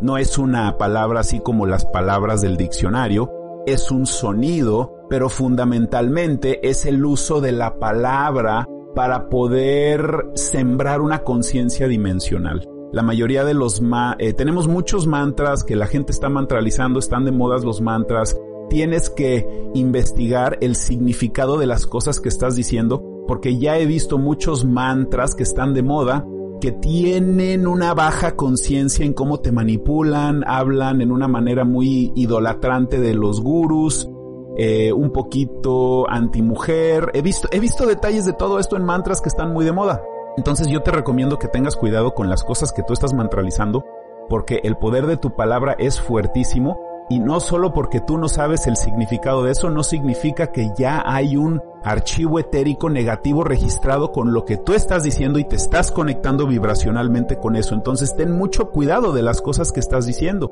No 0.00 0.18
es 0.18 0.38
una 0.38 0.78
palabra 0.78 1.18
así 1.18 1.40
como 1.40 1.66
las 1.66 1.84
palabras 1.84 2.42
del 2.42 2.56
diccionario, 2.56 3.28
es 3.66 3.90
un 3.90 4.06
sonido, 4.06 4.94
pero 5.10 5.28
fundamentalmente 5.28 6.68
es 6.68 6.86
el 6.86 7.04
uso 7.04 7.40
de 7.40 7.50
la 7.50 7.80
palabra 7.80 8.68
para 8.94 9.28
poder 9.28 10.26
sembrar 10.36 11.00
una 11.00 11.24
conciencia 11.24 11.88
dimensional. 11.88 12.64
La 12.92 13.02
mayoría 13.02 13.42
de 13.44 13.54
los 13.54 13.82
eh, 14.20 14.32
tenemos 14.32 14.68
muchos 14.68 15.08
mantras 15.08 15.64
que 15.64 15.74
la 15.74 15.88
gente 15.88 16.12
está 16.12 16.28
mantralizando, 16.28 17.00
están 17.00 17.24
de 17.24 17.32
modas 17.32 17.64
los 17.64 17.80
mantras. 17.80 18.36
Tienes 18.70 19.10
que 19.10 19.44
investigar 19.74 20.56
el 20.60 20.76
significado 20.76 21.58
de 21.58 21.66
las 21.66 21.84
cosas 21.84 22.20
que 22.20 22.28
estás 22.28 22.54
diciendo, 22.54 23.11
porque 23.26 23.58
ya 23.58 23.78
he 23.78 23.86
visto 23.86 24.18
muchos 24.18 24.64
mantras 24.64 25.34
que 25.34 25.42
están 25.42 25.74
de 25.74 25.82
moda 25.82 26.26
que 26.62 26.70
tienen 26.70 27.66
una 27.66 27.92
baja 27.92 28.36
conciencia 28.36 29.04
en 29.04 29.14
cómo 29.14 29.40
te 29.40 29.50
manipulan, 29.50 30.44
hablan 30.46 31.00
en 31.00 31.10
una 31.10 31.26
manera 31.26 31.64
muy 31.64 32.12
idolatrante 32.14 33.00
de 33.00 33.14
los 33.14 33.42
gurús, 33.42 34.08
eh, 34.56 34.92
un 34.92 35.10
poquito 35.10 36.08
antimujer. 36.08 37.10
He 37.14 37.22
visto, 37.22 37.48
he 37.50 37.58
visto 37.58 37.84
detalles 37.84 38.26
de 38.26 38.32
todo 38.32 38.60
esto 38.60 38.76
en 38.76 38.84
mantras 38.84 39.20
que 39.20 39.28
están 39.28 39.52
muy 39.52 39.64
de 39.64 39.72
moda. 39.72 40.02
Entonces 40.36 40.68
yo 40.68 40.82
te 40.82 40.92
recomiendo 40.92 41.36
que 41.36 41.48
tengas 41.48 41.74
cuidado 41.74 42.14
con 42.14 42.30
las 42.30 42.44
cosas 42.44 42.72
que 42.72 42.84
tú 42.84 42.92
estás 42.92 43.12
mantralizando, 43.12 43.84
porque 44.28 44.60
el 44.62 44.76
poder 44.76 45.08
de 45.08 45.16
tu 45.16 45.34
palabra 45.34 45.74
es 45.80 46.00
fuertísimo 46.00 46.78
y 47.08 47.18
no 47.18 47.40
solo 47.40 47.72
porque 47.72 48.00
tú 48.00 48.18
no 48.18 48.28
sabes 48.28 48.66
el 48.66 48.76
significado 48.76 49.42
de 49.42 49.52
eso, 49.52 49.70
no 49.70 49.82
significa 49.82 50.52
que 50.52 50.70
ya 50.76 51.02
hay 51.04 51.36
un 51.36 51.60
archivo 51.84 52.38
etérico 52.38 52.88
negativo 52.88 53.44
registrado 53.44 54.12
con 54.12 54.32
lo 54.32 54.44
que 54.44 54.56
tú 54.56 54.72
estás 54.72 55.02
diciendo 55.02 55.38
y 55.38 55.44
te 55.44 55.56
estás 55.56 55.90
conectando 55.90 56.46
vibracionalmente 56.46 57.38
con 57.38 57.56
eso. 57.56 57.74
Entonces 57.74 58.14
ten 58.16 58.32
mucho 58.32 58.70
cuidado 58.70 59.12
de 59.12 59.22
las 59.22 59.42
cosas 59.42 59.72
que 59.72 59.80
estás 59.80 60.06
diciendo. 60.06 60.50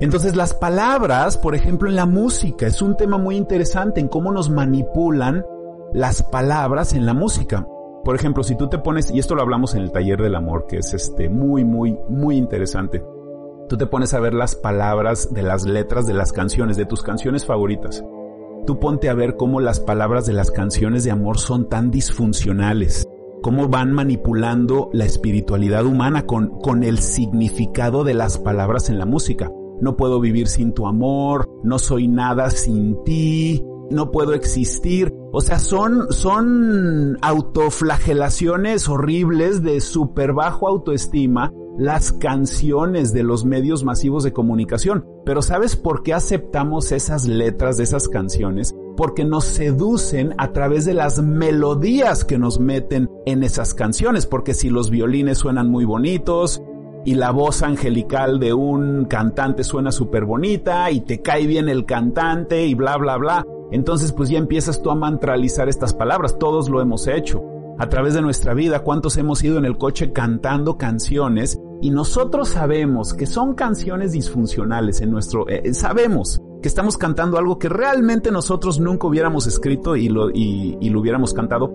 Entonces 0.00 0.34
las 0.34 0.54
palabras, 0.54 1.38
por 1.38 1.54
ejemplo 1.54 1.88
en 1.88 1.96
la 1.96 2.06
música, 2.06 2.66
es 2.66 2.82
un 2.82 2.96
tema 2.96 3.18
muy 3.18 3.36
interesante 3.36 4.00
en 4.00 4.08
cómo 4.08 4.32
nos 4.32 4.50
manipulan 4.50 5.44
las 5.92 6.22
palabras 6.24 6.94
en 6.94 7.06
la 7.06 7.14
música. 7.14 7.68
Por 8.02 8.16
ejemplo, 8.16 8.42
si 8.42 8.56
tú 8.56 8.68
te 8.68 8.78
pones, 8.78 9.10
y 9.10 9.18
esto 9.18 9.34
lo 9.34 9.42
hablamos 9.42 9.74
en 9.74 9.82
el 9.82 9.92
taller 9.92 10.20
del 10.20 10.34
amor, 10.34 10.66
que 10.66 10.78
es 10.78 10.92
este 10.92 11.28
muy, 11.28 11.64
muy, 11.64 11.96
muy 12.08 12.36
interesante 12.36 13.02
Tú 13.68 13.78
te 13.78 13.86
pones 13.86 14.12
a 14.12 14.20
ver 14.20 14.34
las 14.34 14.56
palabras 14.56 15.32
de 15.32 15.42
las 15.42 15.64
letras 15.64 16.06
de 16.06 16.12
las 16.12 16.32
canciones, 16.32 16.76
de 16.76 16.84
tus 16.84 17.02
canciones 17.02 17.46
favoritas. 17.46 18.04
Tú 18.66 18.78
ponte 18.78 19.08
a 19.08 19.14
ver 19.14 19.36
cómo 19.36 19.60
las 19.60 19.80
palabras 19.80 20.26
de 20.26 20.34
las 20.34 20.50
canciones 20.50 21.02
de 21.04 21.10
amor 21.10 21.38
son 21.38 21.68
tan 21.70 21.90
disfuncionales, 21.90 23.08
cómo 23.42 23.68
van 23.68 23.92
manipulando 23.92 24.90
la 24.92 25.06
espiritualidad 25.06 25.86
humana 25.86 26.26
con, 26.26 26.58
con 26.60 26.82
el 26.82 26.98
significado 26.98 28.04
de 28.04 28.12
las 28.12 28.36
palabras 28.36 28.90
en 28.90 28.98
la 28.98 29.06
música. 29.06 29.50
No 29.80 29.96
puedo 29.96 30.20
vivir 30.20 30.48
sin 30.48 30.74
tu 30.74 30.86
amor, 30.86 31.48
no 31.62 31.78
soy 31.78 32.06
nada 32.06 32.50
sin 32.50 33.02
ti, 33.04 33.64
no 33.90 34.10
puedo 34.10 34.34
existir. 34.34 35.14
O 35.32 35.40
sea, 35.40 35.58
son, 35.58 36.12
son 36.12 37.16
autoflagelaciones 37.22 38.88
horribles 38.90 39.62
de 39.62 39.80
súper 39.80 40.34
bajo 40.34 40.68
autoestima 40.68 41.52
las 41.78 42.12
canciones 42.12 43.12
de 43.12 43.22
los 43.22 43.44
medios 43.44 43.84
masivos 43.84 44.24
de 44.24 44.32
comunicación. 44.32 45.06
Pero 45.24 45.42
¿sabes 45.42 45.76
por 45.76 46.02
qué 46.02 46.14
aceptamos 46.14 46.92
esas 46.92 47.26
letras 47.26 47.76
de 47.76 47.84
esas 47.84 48.08
canciones? 48.08 48.74
Porque 48.96 49.24
nos 49.24 49.44
seducen 49.44 50.34
a 50.38 50.52
través 50.52 50.84
de 50.84 50.94
las 50.94 51.20
melodías 51.22 52.24
que 52.24 52.38
nos 52.38 52.60
meten 52.60 53.10
en 53.26 53.42
esas 53.42 53.74
canciones. 53.74 54.26
Porque 54.26 54.54
si 54.54 54.70
los 54.70 54.90
violines 54.90 55.38
suenan 55.38 55.70
muy 55.70 55.84
bonitos, 55.84 56.62
y 57.04 57.14
la 57.14 57.30
voz 57.30 57.62
angelical 57.62 58.40
de 58.40 58.54
un 58.54 59.04
cantante 59.04 59.62
suena 59.62 59.92
súper 59.92 60.24
bonita 60.24 60.90
y 60.90 61.00
te 61.00 61.20
cae 61.20 61.46
bien 61.46 61.68
el 61.68 61.84
cantante 61.84 62.66
y 62.66 62.74
bla 62.74 62.96
bla 62.96 63.16
bla. 63.18 63.46
Entonces 63.70 64.12
pues 64.12 64.30
ya 64.30 64.38
empiezas 64.38 64.82
tú 64.82 64.90
a 64.90 64.94
mantralizar 64.94 65.68
estas 65.68 65.92
palabras, 65.92 66.38
todos 66.38 66.68
lo 66.70 66.80
hemos 66.80 67.06
hecho 67.06 67.42
a 67.78 67.88
través 67.88 68.14
de 68.14 68.22
nuestra 68.22 68.54
vida, 68.54 68.80
cuántos 68.80 69.16
hemos 69.16 69.42
ido 69.42 69.58
en 69.58 69.64
el 69.64 69.76
coche 69.76 70.12
cantando 70.12 70.78
canciones 70.78 71.60
y 71.84 71.90
nosotros 71.90 72.48
sabemos 72.48 73.12
que 73.12 73.26
son 73.26 73.52
canciones 73.52 74.12
disfuncionales 74.12 75.02
en 75.02 75.10
nuestro, 75.10 75.46
eh, 75.50 75.60
eh, 75.64 75.74
sabemos 75.74 76.40
que 76.62 76.68
estamos 76.68 76.96
cantando 76.96 77.36
algo 77.36 77.58
que 77.58 77.68
realmente 77.68 78.30
nosotros 78.30 78.80
nunca 78.80 79.06
hubiéramos 79.06 79.46
escrito 79.46 79.94
y 79.94 80.08
lo, 80.08 80.30
y, 80.30 80.78
y 80.80 80.88
lo 80.88 81.00
hubiéramos 81.00 81.34
cantado, 81.34 81.70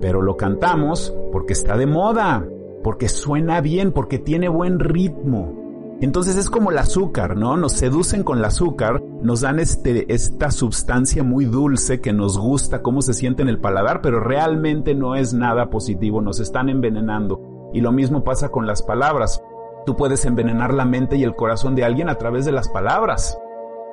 pero 0.00 0.22
lo 0.22 0.36
cantamos 0.36 1.14
porque 1.30 1.52
está 1.52 1.76
de 1.76 1.86
moda, 1.86 2.44
porque 2.82 3.08
suena 3.08 3.60
bien, 3.60 3.92
porque 3.92 4.18
tiene 4.18 4.48
buen 4.48 4.80
ritmo. 4.80 5.96
Entonces 6.00 6.34
es 6.34 6.50
como 6.50 6.72
el 6.72 6.78
azúcar, 6.78 7.36
¿no? 7.36 7.56
Nos 7.56 7.74
seducen 7.74 8.24
con 8.24 8.38
el 8.38 8.44
azúcar, 8.46 9.04
nos 9.22 9.42
dan 9.42 9.60
este, 9.60 10.12
esta 10.12 10.50
sustancia 10.50 11.22
muy 11.22 11.44
dulce 11.44 12.00
que 12.00 12.12
nos 12.12 12.36
gusta 12.36 12.82
cómo 12.82 13.02
se 13.02 13.14
siente 13.14 13.42
en 13.42 13.48
el 13.48 13.60
paladar, 13.60 14.02
pero 14.02 14.18
realmente 14.18 14.96
no 14.96 15.14
es 15.14 15.32
nada 15.32 15.70
positivo, 15.70 16.20
nos 16.20 16.40
están 16.40 16.68
envenenando. 16.68 17.53
Y 17.74 17.80
lo 17.80 17.92
mismo 17.92 18.24
pasa 18.24 18.48
con 18.48 18.66
las 18.66 18.82
palabras. 18.82 19.42
Tú 19.84 19.96
puedes 19.96 20.24
envenenar 20.24 20.72
la 20.72 20.86
mente 20.86 21.16
y 21.16 21.24
el 21.24 21.34
corazón 21.34 21.74
de 21.74 21.84
alguien 21.84 22.08
a 22.08 22.14
través 22.14 22.46
de 22.46 22.52
las 22.52 22.68
palabras. 22.68 23.36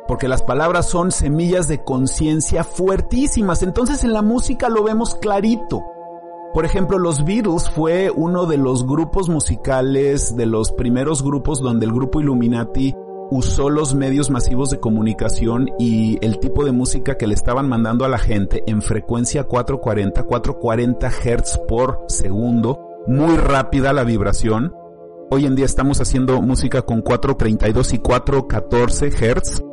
Porque 0.07 0.27
las 0.27 0.43
palabras 0.43 0.85
son 0.85 1.11
semillas 1.11 1.67
de 1.67 1.83
conciencia 1.83 2.63
fuertísimas. 2.63 3.63
Entonces 3.63 4.03
en 4.03 4.13
la 4.13 4.21
música 4.21 4.69
lo 4.69 4.83
vemos 4.83 5.15
clarito. 5.15 5.83
Por 6.53 6.65
ejemplo, 6.65 6.99
los 6.99 7.25
Beatles 7.25 7.69
fue 7.69 8.11
uno 8.13 8.45
de 8.45 8.57
los 8.57 8.85
grupos 8.85 9.29
musicales, 9.29 10.35
de 10.35 10.45
los 10.45 10.71
primeros 10.71 11.23
grupos 11.23 11.61
donde 11.61 11.85
el 11.85 11.93
grupo 11.93 12.21
Illuminati 12.21 12.93
usó 13.31 13.69
los 13.69 13.95
medios 13.95 14.29
masivos 14.29 14.69
de 14.69 14.79
comunicación 14.81 15.69
y 15.79 16.17
el 16.23 16.39
tipo 16.39 16.65
de 16.65 16.73
música 16.73 17.17
que 17.17 17.27
le 17.27 17.33
estaban 17.33 17.69
mandando 17.69 18.03
a 18.03 18.09
la 18.09 18.17
gente 18.17 18.63
en 18.67 18.81
frecuencia 18.81 19.45
440, 19.45 20.23
440 20.23 21.09
Hz 21.09 21.57
por 21.65 22.03
segundo, 22.07 22.90
muy 23.07 23.37
rápida 23.37 23.93
la 23.93 24.03
vibración. 24.03 24.73
Hoy 25.29 25.45
en 25.45 25.55
día 25.55 25.65
estamos 25.65 26.01
haciendo 26.01 26.41
música 26.41 26.81
con 26.81 27.01
432 27.01 27.93
y 27.93 27.99
414 27.99 29.11
Hz, 29.11 29.63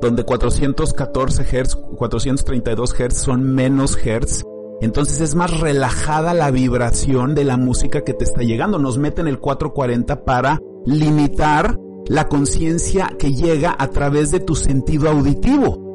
donde 0.00 0.24
414 0.24 1.44
Hz, 1.44 1.76
432 1.76 2.94
Hz 2.94 3.14
son 3.14 3.54
menos 3.54 3.96
Hz 3.96 4.44
entonces 4.80 5.20
es 5.20 5.34
más 5.34 5.60
relajada 5.60 6.34
la 6.34 6.50
vibración 6.50 7.34
de 7.34 7.44
la 7.44 7.56
música 7.56 8.02
que 8.02 8.12
te 8.12 8.24
está 8.24 8.42
llegando. 8.42 8.78
Nos 8.78 8.98
meten 8.98 9.26
el 9.26 9.38
440 9.38 10.24
para 10.24 10.60
limitar 10.84 11.78
la 12.06 12.28
conciencia 12.28 13.10
que 13.18 13.32
llega 13.32 13.74
a 13.78 13.88
través 13.88 14.30
de 14.30 14.40
tu 14.40 14.54
sentido 14.54 15.08
auditivo, 15.08 15.85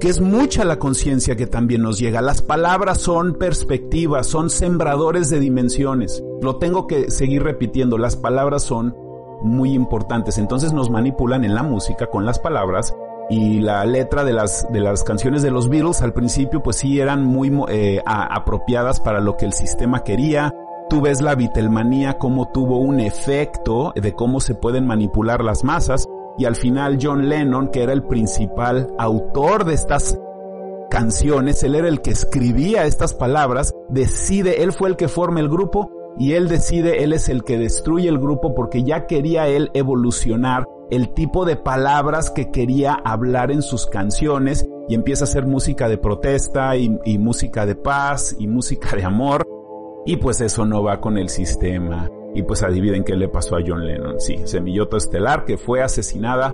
que 0.00 0.08
es 0.08 0.20
mucha 0.20 0.64
la 0.64 0.78
conciencia 0.78 1.36
que 1.36 1.46
también 1.46 1.82
nos 1.82 1.98
llega. 1.98 2.20
Las 2.20 2.42
palabras 2.42 2.98
son 2.98 3.34
perspectivas, 3.34 4.26
son 4.26 4.50
sembradores 4.50 5.30
de 5.30 5.40
dimensiones. 5.40 6.22
Lo 6.42 6.56
tengo 6.56 6.86
que 6.86 7.10
seguir 7.10 7.42
repitiendo, 7.42 7.98
las 7.98 8.16
palabras 8.16 8.62
son 8.62 8.96
muy 9.42 9.72
importantes. 9.72 10.38
Entonces 10.38 10.72
nos 10.72 10.90
manipulan 10.90 11.44
en 11.44 11.54
la 11.54 11.62
música 11.62 12.06
con 12.06 12.26
las 12.26 12.38
palabras 12.38 12.94
y 13.30 13.60
la 13.60 13.84
letra 13.84 14.24
de 14.24 14.32
las, 14.32 14.70
de 14.70 14.80
las 14.80 15.02
canciones 15.02 15.42
de 15.42 15.50
los 15.50 15.68
Beatles 15.68 16.02
al 16.02 16.12
principio 16.12 16.62
pues 16.62 16.76
sí 16.76 17.00
eran 17.00 17.24
muy 17.24 17.50
eh, 17.68 18.02
apropiadas 18.04 19.00
para 19.00 19.20
lo 19.20 19.36
que 19.36 19.46
el 19.46 19.52
sistema 19.52 20.02
quería. 20.04 20.54
Tú 20.90 21.00
ves 21.00 21.22
la 21.22 21.34
Beatlemanía 21.34 22.18
como 22.18 22.50
tuvo 22.52 22.78
un 22.78 23.00
efecto 23.00 23.92
de 23.96 24.12
cómo 24.12 24.40
se 24.40 24.54
pueden 24.54 24.86
manipular 24.86 25.42
las 25.42 25.64
masas 25.64 26.08
y 26.38 26.44
al 26.44 26.56
final 26.56 26.98
John 27.00 27.28
Lennon, 27.28 27.68
que 27.68 27.82
era 27.82 27.92
el 27.92 28.02
principal 28.02 28.88
autor 28.98 29.64
de 29.64 29.74
estas 29.74 30.18
canciones, 30.90 31.62
él 31.62 31.74
era 31.74 31.88
el 31.88 32.00
que 32.00 32.10
escribía 32.10 32.86
estas 32.86 33.14
palabras, 33.14 33.72
decide, 33.88 34.62
él 34.62 34.72
fue 34.72 34.88
el 34.88 34.96
que 34.96 35.08
forma 35.08 35.40
el 35.40 35.48
grupo 35.48 35.90
y 36.18 36.32
él 36.32 36.48
decide, 36.48 37.02
él 37.02 37.12
es 37.12 37.28
el 37.28 37.42
que 37.42 37.58
destruye 37.58 38.08
el 38.08 38.18
grupo 38.18 38.54
porque 38.54 38.84
ya 38.84 39.06
quería 39.06 39.48
él 39.48 39.70
evolucionar 39.74 40.66
el 40.90 41.12
tipo 41.14 41.44
de 41.44 41.56
palabras 41.56 42.30
que 42.30 42.50
quería 42.50 42.92
hablar 42.92 43.50
en 43.50 43.62
sus 43.62 43.86
canciones 43.86 44.68
y 44.88 44.94
empieza 44.94 45.24
a 45.24 45.28
hacer 45.28 45.46
música 45.46 45.88
de 45.88 45.98
protesta 45.98 46.76
y, 46.76 47.18
música 47.18 47.66
de 47.66 47.74
paz 47.74 48.36
y 48.38 48.46
música 48.46 48.94
de 48.94 49.04
amor 49.04 49.46
y 50.06 50.16
pues 50.16 50.40
eso 50.40 50.66
no 50.66 50.82
va 50.82 51.00
con 51.00 51.16
el 51.16 51.28
sistema 51.28 52.10
y 52.34 52.42
pues 52.42 52.62
adivinen 52.62 53.04
qué 53.04 53.16
le 53.16 53.28
pasó 53.28 53.56
a 53.56 53.62
John 53.66 53.86
Lennon, 53.86 54.20
sí, 54.20 54.38
Semillota 54.44 54.96
Estelar 54.96 55.44
que 55.44 55.56
fue 55.56 55.82
asesinada 55.82 56.52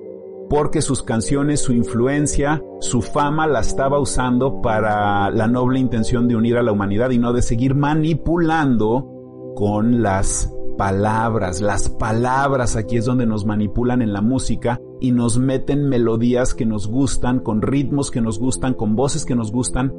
porque 0.51 0.83
sus 0.83 1.05
canciones, 1.05 1.61
su 1.61 1.73
influencia, 1.73 2.61
su 2.81 3.03
fama 3.03 3.47
la 3.47 3.61
estaba 3.61 4.01
usando 4.01 4.61
para 4.61 5.31
la 5.31 5.47
noble 5.47 5.79
intención 5.79 6.27
de 6.27 6.35
unir 6.35 6.57
a 6.57 6.63
la 6.65 6.73
humanidad 6.73 7.11
y 7.11 7.19
no 7.19 7.33
de 7.33 7.41
seguir 7.41 7.77
manipulando 7.77 9.07
con 9.55 10.03
las 10.03 10.53
palabras. 10.77 11.61
Las 11.61 11.89
palabras 11.89 12.75
aquí 12.75 12.97
es 12.97 13.05
donde 13.05 13.27
nos 13.27 13.47
manipulan 13.47 14.03
en 14.03 14.13
la 14.13 14.23
música 14.23 14.81
y 15.01 15.13
nos 15.13 15.39
meten 15.39 15.89
melodías 15.89 16.53
que 16.53 16.67
nos 16.67 16.89
gustan, 16.89 17.39
con 17.39 17.63
ritmos 17.63 18.11
que 18.11 18.21
nos 18.21 18.41
gustan, 18.41 18.75
con 18.75 18.97
voces 18.97 19.25
que 19.25 19.37
nos 19.37 19.53
gustan, 19.53 19.95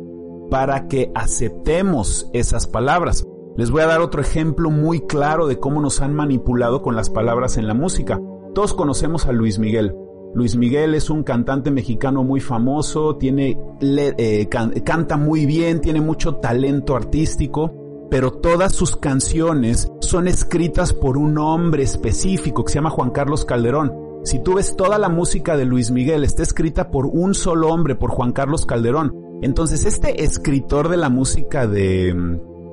para 0.50 0.90
que 0.90 1.12
aceptemos 1.16 2.30
esas 2.34 2.68
palabras. 2.68 3.26
Les 3.58 3.72
voy 3.72 3.82
a 3.82 3.88
dar 3.88 4.02
otro 4.02 4.22
ejemplo 4.22 4.70
muy 4.70 5.02
claro 5.02 5.48
de 5.48 5.60
cómo 5.60 5.82
nos 5.82 6.02
han 6.02 6.14
manipulado 6.14 6.82
con 6.82 6.96
las 6.96 7.10
palabras 7.10 7.58
en 7.58 7.68
la 7.68 7.74
música. 7.74 8.20
Todos 8.54 8.74
conocemos 8.74 9.26
a 9.26 9.32
Luis 9.32 9.60
Miguel. 9.60 9.96
Luis 10.34 10.56
Miguel 10.56 10.96
es 10.96 11.10
un 11.10 11.24
cantante 11.24 11.72
mexicano 11.72 12.24
muy 12.24 12.40
famoso, 12.40 13.18
tiene, 13.18 13.58
eh, 13.82 14.48
canta 14.50 15.18
muy 15.18 15.46
bien, 15.46 15.82
tiene 15.82 16.00
mucho 16.00 16.36
talento 16.36 16.96
artístico 16.96 17.82
pero 18.12 18.34
todas 18.34 18.76
sus 18.76 18.98
canciones 18.98 19.90
son 20.02 20.28
escritas 20.28 20.92
por 20.92 21.18
un 21.18 21.38
hombre 21.38 21.84
específico 21.84 22.66
que 22.66 22.74
se 22.74 22.80
llama 22.80 22.90
Juan 22.90 23.12
Carlos 23.12 23.46
Calderón. 23.46 23.94
Si 24.26 24.40
tú 24.40 24.56
ves 24.56 24.76
toda 24.76 25.00
la 25.00 25.08
música 25.08 25.56
de 25.56 25.64
Luis 25.64 25.92
Miguel, 25.92 26.26
está 26.26 26.44
escrita 26.44 26.92
por 26.92 27.06
un 27.06 27.34
solo 27.34 27.70
hombre, 27.70 27.96
por 27.96 28.12
Juan 28.12 28.34
Carlos 28.34 28.66
Calderón. 28.66 29.16
Entonces, 29.42 29.86
este 29.86 30.26
escritor 30.26 30.90
de 30.90 30.98
la 30.98 31.08
música 31.08 31.68
de, 31.68 32.14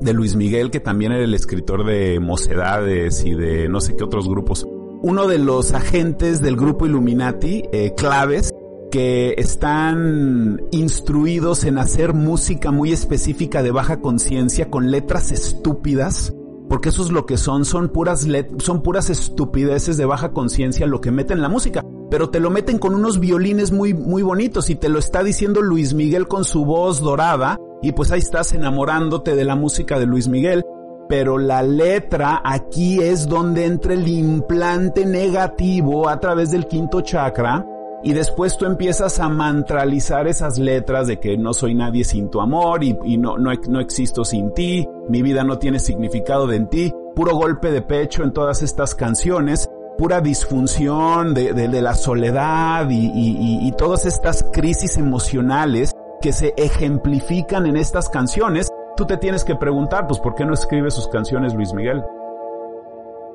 de 0.01 0.13
Luis 0.13 0.37
Miguel, 0.37 0.71
que 0.71 0.81
también 0.81 1.13
era 1.13 1.25
el 1.25 1.35
escritor 1.35 1.85
de 1.85 2.21
Mocedades 2.21 3.25
y 3.25 3.35
de 3.35 3.69
no 3.69 3.81
sé 3.81 3.97
qué 3.97 4.05
otros 4.05 4.29
grupos, 4.29 4.67
uno 5.01 5.29
de 5.29 5.39
los 5.39 5.73
agentes 5.73 6.41
del 6.41 6.57
grupo 6.57 6.87
Illuminati, 6.87 7.63
eh, 7.73 7.95
claves, 7.97 8.53
que 8.91 9.35
están 9.37 10.63
instruidos 10.71 11.65
en 11.65 11.79
hacer 11.79 12.15
música 12.15 12.71
muy 12.71 12.93
específica 12.93 13.63
de 13.63 13.71
baja 13.71 14.01
conciencia 14.01 14.71
con 14.71 14.91
letras 14.91 15.31
estúpidas, 15.31 16.35
porque 16.69 16.89
eso 16.89 17.03
es 17.03 17.11
lo 17.11 17.27
que 17.27 17.37
son, 17.37 17.65
son 17.65 17.91
puras 17.91 18.27
son 18.59 18.83
puras 18.83 19.11
estupideces 19.11 19.97
de 19.97 20.05
baja 20.05 20.33
conciencia 20.33 20.87
lo 20.87 21.01
que 21.01 21.11
meten 21.11 21.39
en 21.39 21.43
la 21.43 21.49
música, 21.49 21.85
pero 22.11 22.31
te 22.31 22.41
lo 22.41 22.51
meten 22.51 22.79
con 22.79 22.95
unos 22.95 23.21
violines 23.21 23.73
muy 23.73 23.95
muy 23.95 24.23
bonitos 24.23 24.71
y 24.71 24.75
te 24.75 24.89
lo 24.89 24.99
está 24.99 25.23
diciendo 25.23 25.63
Luis 25.63 25.95
Miguel 25.95 26.27
con 26.27 26.45
su 26.45 26.65
voz 26.65 27.01
dorada 27.01 27.58
y 27.81 27.93
pues 27.93 28.11
ahí 28.11 28.19
estás 28.19 28.53
enamorándote 28.53 29.37
de 29.37 29.45
la 29.45 29.55
música 29.55 29.99
de 29.99 30.07
Luis 30.07 30.29
Miguel, 30.29 30.65
pero 31.09 31.39
la 31.39 31.63
letra 31.63 32.43
aquí 32.45 33.01
es 33.01 33.29
donde 33.29 33.65
entra 33.65 33.95
el 33.95 34.07
implante 34.09 35.07
negativo 35.07 36.09
a 36.09 36.21
través 36.21 36.51
del 36.51 36.67
quinto 36.67 37.01
chakra. 37.01 37.65
Y 38.03 38.13
después 38.13 38.57
tú 38.57 38.65
empiezas 38.65 39.19
a 39.19 39.29
mantralizar 39.29 40.29
esas 40.29 40.59
letras 40.59 41.09
de 41.09 41.19
que 41.19 41.37
no 41.37 41.53
soy 41.53 41.75
nadie 41.75 42.05
sin 42.05 42.31
tu 42.31 42.41
amor 42.41 42.85
y, 42.85 42.95
no, 43.17 43.39
no, 43.39 43.51
no, 43.69 43.81
existo 43.81 44.25
sin 44.25 44.55
ti, 44.55 44.87
mi 45.09 45.21
vida 45.21 45.43
no 45.43 45.59
tiene 45.59 45.81
significado 45.81 46.47
de 46.47 46.57
en 46.57 46.69
ti, 46.69 46.93
puro 47.17 47.35
golpe 47.35 47.73
de 47.73 47.83
pecho 47.83 48.23
en 48.23 48.33
todas 48.33 48.63
estas 48.63 48.95
canciones, 48.95 49.69
pura 49.97 50.21
disfunción 50.21 51.35
de, 51.35 51.53
de, 51.53 51.83
la 51.83 51.95
soledad 51.97 52.89
y, 52.89 53.07
y, 53.07 53.67
y 53.67 53.73
todas 53.73 54.07
estas 54.07 54.45
crisis 54.53 54.97
emocionales 54.97 55.91
que 56.21 56.33
se 56.33 56.55
ejemplifican 56.57 57.67
en 57.67 57.77
estas 57.77 58.09
canciones, 58.09 58.69
tú 58.97 59.07
te 59.07 59.17
tienes 59.17 59.45
que 59.45 59.55
preguntar, 59.55 60.07
pues 60.07 60.21
¿por 60.21 60.35
qué 60.35 60.45
no 60.45 60.55
escribe 60.55 60.91
sus 60.91 61.09
canciones 61.09 61.55
Luis 61.55 61.73
Miguel? 61.73 62.03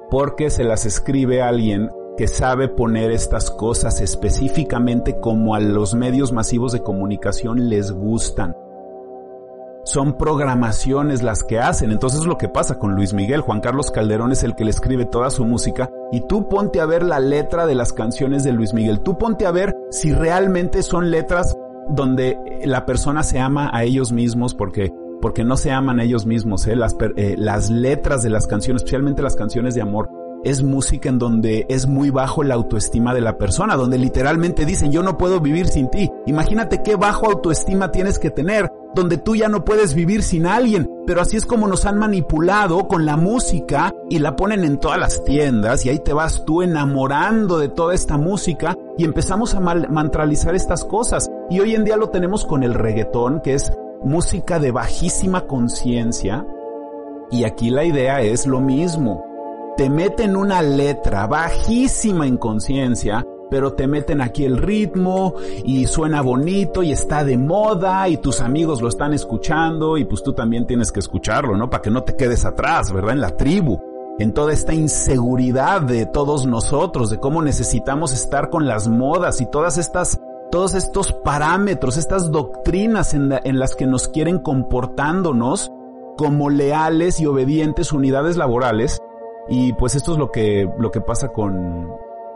Porque 0.10 0.50
se 0.50 0.64
las 0.64 0.86
escribe 0.86 1.42
alguien 1.42 1.90
que 2.18 2.28
sabe 2.28 2.68
poner 2.68 3.12
estas 3.12 3.50
cosas 3.50 4.02
específicamente 4.02 5.20
como 5.20 5.56
a 5.56 5.60
los 5.60 5.96
medios 5.96 6.32
masivos 6.32 6.72
de 6.72 6.84
comunicación 6.84 7.70
les 7.70 7.92
gustan. 7.92 8.56
Son 9.86 10.18
programaciones 10.18 11.24
las 11.24 11.44
que 11.44 11.60
hacen. 11.60 11.92
Entonces 11.92 12.22
es 12.22 12.26
lo 12.26 12.38
que 12.38 12.48
pasa 12.48 12.80
con 12.80 12.96
Luis 12.96 13.14
Miguel. 13.14 13.42
Juan 13.42 13.60
Carlos 13.60 13.92
Calderón 13.92 14.32
es 14.32 14.44
el 14.44 14.56
que 14.56 14.64
le 14.64 14.72
escribe 14.72 15.06
toda 15.06 15.30
su 15.30 15.44
música. 15.44 15.90
Y 16.12 16.22
tú 16.22 16.48
ponte 16.48 16.80
a 16.80 16.86
ver 16.86 17.04
la 17.04 17.20
letra 17.20 17.66
de 17.66 17.76
las 17.76 17.92
canciones 17.92 18.44
de 18.44 18.54
Luis 18.54 18.74
Miguel. 18.74 19.02
Tú 19.02 19.18
ponte 19.18 19.46
a 19.46 19.52
ver 19.52 19.76
si 19.90 20.14
realmente 20.14 20.84
son 20.84 21.12
letras 21.12 21.58
donde 21.90 22.38
la 22.66 22.86
persona 22.86 23.24
se 23.24 23.40
ama 23.40 23.70
a 23.74 23.84
ellos 23.84 24.12
mismos 24.12 24.54
porque 24.56 24.92
porque 25.22 25.46
no 25.46 25.56
se 25.56 25.72
aman 25.72 26.02
a 26.02 26.04
ellos 26.04 26.26
mismos. 26.26 26.68
¿eh? 26.68 26.76
Las, 26.76 26.98
eh, 27.16 27.36
las 27.38 27.70
letras 27.70 28.24
de 28.24 28.30
las 28.30 28.46
canciones, 28.46 28.82
especialmente 28.82 29.22
las 29.22 29.38
canciones 29.38 29.74
de 29.74 29.82
amor, 29.82 30.10
es 30.44 30.62
música 30.62 31.10
en 31.10 31.20
donde 31.20 31.66
es 31.70 31.88
muy 31.88 32.10
bajo 32.10 32.44
la 32.44 32.56
autoestima 32.56 33.14
de 33.14 33.22
la 33.22 33.38
persona, 33.38 33.78
donde 33.78 33.98
literalmente 33.98 34.66
dicen 34.66 34.92
yo 34.92 35.02
no 35.02 35.18
puedo 35.18 35.40
vivir 35.40 35.68
sin 35.68 35.90
ti. 35.90 36.10
Imagínate 36.26 36.84
qué 36.84 36.96
bajo 36.96 37.28
autoestima 37.28 37.92
tienes 37.92 38.20
que 38.20 38.30
tener, 38.30 38.70
donde 38.94 39.18
tú 39.18 39.36
ya 39.36 39.48
no 39.48 39.64
puedes 39.64 39.94
vivir 39.94 40.24
sin 40.24 40.46
alguien. 40.46 40.90
Pero 41.08 41.22
así 41.22 41.38
es 41.38 41.46
como 41.46 41.68
nos 41.68 41.86
han 41.86 41.98
manipulado 41.98 42.88
con 42.88 43.06
la 43.06 43.18
música 43.18 43.94
y 44.10 44.20
la 44.20 44.36
ponen 44.36 44.64
en 44.64 44.78
todas 44.78 45.00
las 45.00 45.24
tiendas 45.24 45.86
y 45.86 45.90
ahí 45.90 46.00
te 46.00 46.14
vas 46.14 46.44
tú 46.46 46.62
enamorando 46.62 47.58
de 47.58 47.70
toda 47.70 47.94
esta 47.94 48.18
música 48.18 48.76
y 48.98 49.06
empezamos 49.06 49.56
a 49.56 49.60
mantralizar 49.60 50.56
estas 50.56 50.86
cosas. 50.86 51.30
Y 51.54 51.60
hoy 51.60 51.76
en 51.76 51.84
día 51.84 51.98
lo 51.98 52.10
tenemos 52.10 52.46
con 52.46 52.64
el 52.64 52.74
reggaetón, 52.74 53.40
que 53.42 53.54
es 53.54 53.72
música 54.04 54.58
de 54.58 54.72
bajísima 54.72 55.46
conciencia. 55.46 56.48
Y 57.30 57.44
aquí 57.44 57.70
la 57.70 57.84
idea 57.84 58.22
es 58.22 58.48
lo 58.48 58.60
mismo 58.60 59.24
te 59.78 59.88
meten 59.88 60.36
una 60.36 60.64
letra 60.64 61.28
bajísima 61.28 62.26
en 62.26 62.38
conciencia, 62.38 63.24
pero 63.52 63.74
te 63.74 63.88
meten 63.88 64.20
aquí 64.22 64.46
el 64.46 64.58
ritmo 64.58 65.36
y 65.64 65.86
suena 65.86 66.22
bonito 66.22 66.82
y 66.82 66.92
está 66.92 67.24
de 67.24 67.38
moda 67.38 68.08
y 68.08 68.18
tus 68.18 68.42
amigos 68.42 68.82
lo 68.82 68.88
están 68.88 69.14
escuchando 69.14 69.98
y 69.98 70.06
pues 70.06 70.24
tú 70.24 70.34
también 70.34 70.66
tienes 70.66 70.92
que 70.92 71.02
escucharlo, 71.02 71.56
¿no? 71.56 71.70
Para 71.70 71.82
que 71.84 71.92
no 71.92 72.04
te 72.04 72.16
quedes 72.16 72.46
atrás, 72.46 72.92
¿verdad? 72.92 73.14
En 73.14 73.22
la 73.22 73.38
tribu, 73.38 73.80
en 74.20 74.34
toda 74.34 74.54
esta 74.54 74.74
inseguridad 74.74 75.82
de 75.82 76.08
todos 76.08 76.48
nosotros, 76.48 77.12
de 77.12 77.20
cómo 77.20 77.44
necesitamos 77.44 78.12
estar 78.12 78.50
con 78.50 78.68
las 78.68 78.88
modas 78.88 79.40
y 79.40 79.46
todas 79.46 79.78
estas 79.78 80.20
todos 80.54 80.76
estos 80.76 81.12
parámetros, 81.12 81.98
estas 81.98 82.32
doctrinas 82.32 83.16
en, 83.16 83.58
las 83.58 83.76
que 83.76 83.88
nos 83.88 84.08
quieren 84.08 84.38
comportándonos 84.38 85.72
como 86.16 86.52
leales 86.52 87.20
y 87.20 87.26
obedientes 87.26 87.92
unidades 87.92 88.38
laborales, 88.38 89.02
y 89.50 89.74
pues 89.74 89.96
esto 89.96 90.12
es 90.12 90.20
lo 90.20 90.30
que, 90.30 90.70
lo 90.78 90.92
que 90.92 91.02
pasa 91.02 91.30
con, 91.30 91.90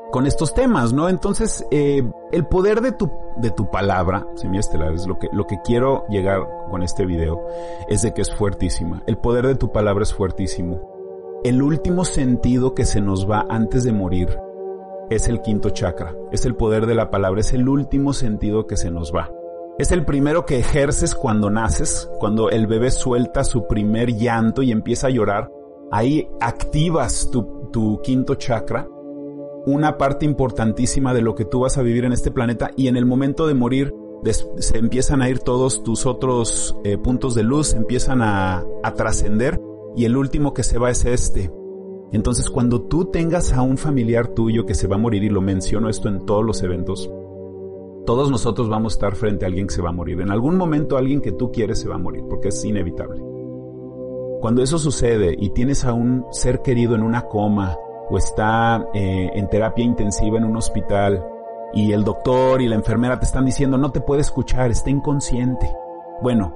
con 0.09 0.25
estos 0.25 0.55
temas, 0.55 0.93
¿no? 0.93 1.09
Entonces, 1.09 1.63
eh, 1.69 2.01
el 2.31 2.47
poder 2.47 2.81
de 2.81 2.91
tu, 2.91 3.11
de 3.35 3.51
tu 3.51 3.69
palabra, 3.69 4.25
estelar, 4.51 4.93
es 4.93 5.05
lo 5.05 5.19
que, 5.19 5.27
lo 5.31 5.45
que 5.45 5.61
quiero 5.63 6.07
llegar 6.09 6.39
con 6.71 6.81
este 6.81 7.05
video, 7.05 7.39
es 7.87 8.01
de 8.01 8.15
que 8.15 8.23
es 8.23 8.33
fuertísima. 8.33 9.03
El 9.05 9.19
poder 9.19 9.45
de 9.45 9.53
tu 9.53 9.71
palabra 9.71 10.01
es 10.01 10.15
fuertísimo. 10.15 10.81
El 11.43 11.61
último 11.61 12.03
sentido 12.03 12.73
que 12.73 12.85
se 12.85 12.99
nos 12.99 13.29
va 13.29 13.45
antes 13.47 13.83
de 13.83 13.93
morir 13.93 14.39
es 15.09 15.27
el 15.27 15.41
quinto 15.41 15.69
chakra, 15.69 16.15
es 16.31 16.45
el 16.45 16.55
poder 16.55 16.85
de 16.85 16.95
la 16.95 17.09
palabra, 17.09 17.41
es 17.41 17.53
el 17.53 17.67
último 17.69 18.13
sentido 18.13 18.67
que 18.67 18.77
se 18.77 18.91
nos 18.91 19.13
va. 19.13 19.31
Es 19.77 19.91
el 19.91 20.05
primero 20.05 20.45
que 20.45 20.57
ejerces 20.57 21.13
cuando 21.13 21.49
naces, 21.49 22.09
cuando 22.19 22.49
el 22.49 22.65
bebé 22.67 22.89
suelta 22.89 23.43
su 23.43 23.67
primer 23.67 24.15
llanto 24.15 24.63
y 24.63 24.71
empieza 24.71 25.07
a 25.07 25.11
llorar 25.11 25.51
ahí 25.91 26.27
activas 26.41 27.29
tu, 27.31 28.01
quinto 28.01 28.35
chakra, 28.35 28.87
una 29.65 29.97
parte 29.97 30.25
importantísima 30.25 31.13
de 31.13 31.21
lo 31.21 31.35
que 31.35 31.45
tú 31.45 31.59
vas 31.59 31.77
a 31.77 31.83
vivir 31.83 32.05
en 32.05 32.13
este 32.13 32.31
planeta 32.31 32.71
y 32.75 32.87
en 32.87 32.97
el 32.97 33.05
momento 33.05 33.45
de 33.45 33.53
morir 33.53 33.93
se 34.57 34.77
empiezan 34.77 35.21
a 35.21 35.29
ir 35.29 35.39
todos 35.39 35.83
tus 35.83 36.07
otros 36.07 36.75
eh, 36.83 36.97
puntos 36.97 37.35
de 37.35 37.43
luz, 37.43 37.73
empiezan 37.73 38.21
a 38.23 38.65
trascender 38.95 39.61
y 39.95 40.05
el 40.05 40.17
último 40.17 40.53
que 40.53 40.63
se 40.63 40.79
va 40.79 40.89
es 40.89 41.05
este. 41.05 41.51
Entonces 42.11 42.49
cuando 42.49 42.81
tú 42.81 43.05
tengas 43.05 43.51
a 43.53 43.61
un 43.61 43.77
familiar 43.77 44.29
tuyo 44.29 44.65
que 44.65 44.75
se 44.75 44.87
va 44.87 44.95
a 44.95 44.99
morir, 44.99 45.23
y 45.23 45.29
lo 45.29 45.41
menciono 45.41 45.89
esto 45.89 46.07
en 46.07 46.25
todos 46.25 46.45
los 46.45 46.63
eventos, 46.63 47.09
Todos 48.05 48.31
nosotros 48.31 48.69
vamos 48.69 48.93
a 48.93 48.95
estar 48.95 49.15
frente 49.15 49.43
a 49.43 49.49
alguien 49.49 49.67
que 49.67 49.73
se 49.73 49.81
va 49.81 49.89
a 49.89 49.91
morir. 49.91 50.21
En 50.21 50.31
algún 50.31 50.55
momento 50.55 50.95
alguien 50.95 51.19
que 51.19 51.33
tú 51.33 51.51
quieres 51.51 51.79
se 51.79 51.89
va 51.89 51.95
a 51.95 51.99
morir, 51.99 52.23
porque 52.29 52.47
es 52.47 52.63
inevitable. 52.63 53.21
Cuando 54.39 54.63
eso 54.63 54.77
sucede 54.77 55.35
y 55.37 55.49
tienes 55.49 55.83
a 55.83 55.91
un 55.91 56.25
ser 56.31 56.61
querido 56.61 56.95
en 56.95 57.03
una 57.03 57.23
coma 57.23 57.75
o 58.09 58.17
está 58.17 58.87
eh, 58.93 59.29
en 59.33 59.49
terapia 59.49 59.83
intensiva 59.83 60.37
en 60.37 60.45
un 60.45 60.55
hospital 60.55 61.21
y 61.73 61.91
el 61.91 62.05
doctor 62.05 62.61
y 62.61 62.69
la 62.69 62.75
enfermera 62.75 63.19
te 63.19 63.25
están 63.25 63.43
diciendo 63.43 63.77
no 63.77 63.91
te 63.91 63.99
puede 63.99 64.21
escuchar, 64.21 64.71
está 64.71 64.89
inconsciente. 64.89 65.69
Bueno, 66.21 66.55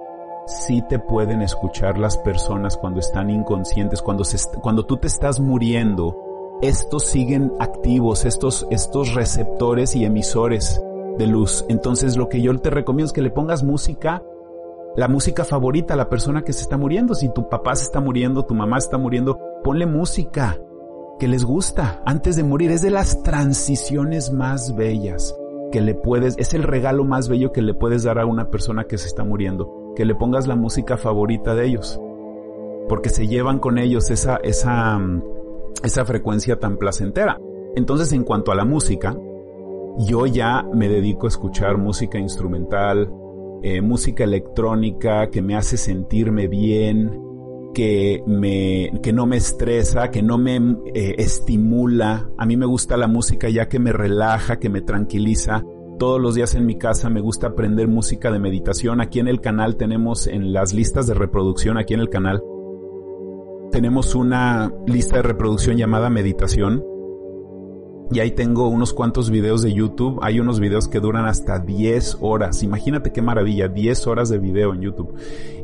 sí 0.51 0.83
te 0.89 0.99
pueden 0.99 1.41
escuchar 1.41 1.97
las 1.97 2.17
personas 2.17 2.77
cuando 2.77 2.99
están 2.99 3.29
inconscientes, 3.29 4.01
cuando, 4.01 4.23
cuando 4.61 4.85
tú 4.85 4.97
te 4.97 5.07
estás 5.07 5.39
muriendo. 5.39 6.17
Estos 6.61 7.05
siguen 7.05 7.51
activos, 7.59 8.25
estos, 8.25 8.67
estos 8.69 9.15
receptores 9.15 9.95
y 9.95 10.05
emisores 10.05 10.81
de 11.17 11.27
luz. 11.27 11.65
Entonces 11.69 12.17
lo 12.17 12.29
que 12.29 12.41
yo 12.41 12.55
te 12.59 12.69
recomiendo 12.69 13.07
es 13.07 13.13
que 13.13 13.21
le 13.21 13.31
pongas 13.31 13.63
música, 13.63 14.23
la 14.95 15.07
música 15.07 15.43
favorita 15.43 15.95
a 15.95 15.97
la 15.97 16.09
persona 16.09 16.43
que 16.43 16.53
se 16.53 16.61
está 16.61 16.77
muriendo. 16.77 17.15
Si 17.15 17.29
tu 17.29 17.49
papá 17.49 17.75
se 17.75 17.83
está 17.83 17.99
muriendo, 17.99 18.45
tu 18.45 18.53
mamá 18.53 18.77
está 18.77 18.97
muriendo, 18.97 19.39
ponle 19.63 19.85
música 19.85 20.59
que 21.17 21.27
les 21.27 21.43
gusta 21.43 22.03
antes 22.05 22.35
de 22.35 22.43
morir. 22.43 22.71
Es 22.71 22.81
de 22.81 22.91
las 22.91 23.23
transiciones 23.23 24.31
más 24.31 24.75
bellas 24.75 25.35
que 25.71 25.81
le 25.81 25.95
puedes, 25.95 26.37
es 26.37 26.53
el 26.53 26.63
regalo 26.63 27.05
más 27.05 27.29
bello 27.29 27.51
que 27.51 27.61
le 27.61 27.73
puedes 27.73 28.03
dar 28.03 28.19
a 28.19 28.25
una 28.25 28.49
persona 28.49 28.83
que 28.83 28.97
se 28.97 29.07
está 29.07 29.23
muriendo. 29.23 29.80
Que 29.95 30.06
le 30.06 30.15
pongas 30.15 30.47
la 30.47 30.56
música 30.56 30.97
favorita 30.97 31.56
de 31.56 31.67
ellos. 31.67 31.99
Porque 32.88 33.10
se 33.10 33.27
llevan 33.27 33.60
con 33.60 33.77
ellos 33.77 34.10
esa, 34.12 34.38
esa, 34.38 34.99
esa 35.84 36.06
frecuencia 36.06 36.60
tan 36.60 36.77
placentera. 36.77 37.39
Entonces, 37.75 38.12
en 38.13 38.23
cuanto 38.23 38.51
a 38.51 38.56
la 38.56 38.65
música, 38.65 39.15
yo 39.97 40.25
ya 40.25 40.63
me 40.73 40.89
dedico 40.89 41.27
a 41.27 41.30
escuchar 41.30 41.77
música 41.77 42.17
instrumental, 42.17 43.12
eh, 43.63 43.82
música 43.82 44.23
electrónica 44.23 45.30
que 45.30 45.41
me 45.41 45.56
hace 45.56 45.77
sentirme 45.77 46.47
bien, 46.47 47.21
que, 47.73 48.23
me, 48.25 48.91
que 49.01 49.13
no 49.13 49.25
me 49.25 49.38
estresa, 49.38 50.12
que 50.12 50.21
no 50.21 50.38
me 50.38 50.58
eh, 50.93 51.15
estimula. 51.17 52.30
A 52.38 52.45
mí 52.45 52.58
me 52.58 52.65
gusta 52.65 52.97
la 52.97 53.08
música 53.08 53.49
ya 53.49 53.67
que 53.69 53.80
me 53.80 53.93
relaja, 53.93 54.60
que 54.60 54.69
me 54.69 54.82
tranquiliza. 54.82 55.63
Todos 55.99 56.19
los 56.19 56.36
días 56.36 56.56
en 56.56 56.65
mi 56.65 56.77
casa 56.77 57.10
me 57.10 57.21
gusta 57.21 57.47
aprender 57.47 57.88
música 57.88 58.32
de 58.32 58.39
meditación. 58.39 59.01
Aquí 59.01 59.19
en 59.19 59.27
el 59.27 59.41
canal 59.41 59.75
tenemos 59.75 60.27
en 60.27 60.54
las 60.54 60.73
listas 60.73 61.08
de 61.08 61.13
reproducción, 61.13 61.77
aquí 61.77 61.93
en 61.93 61.99
el 61.99 62.10
canal, 62.10 62.43
tenemos 63.71 64.15
una 64.15 64.73
lista 64.86 65.17
de 65.17 65.21
reproducción 65.23 65.77
llamada 65.77 66.10
meditación 66.10 66.84
y 68.12 68.19
ahí 68.19 68.32
tengo 68.32 68.67
unos 68.67 68.93
cuantos 68.93 69.30
videos 69.30 69.62
de 69.62 69.73
YouTube. 69.73 70.19
Hay 70.21 70.41
unos 70.41 70.60
videos 70.60 70.89
que 70.89 70.99
duran 70.99 71.25
hasta 71.25 71.60
10 71.60 72.17
horas. 72.19 72.62
Imagínate 72.63 73.13
qué 73.13 73.21
maravilla, 73.21 73.69
10 73.69 74.08
horas 74.08 74.27
de 74.27 74.39
video 74.39 74.73
en 74.73 74.82
YouTube. 74.82 75.15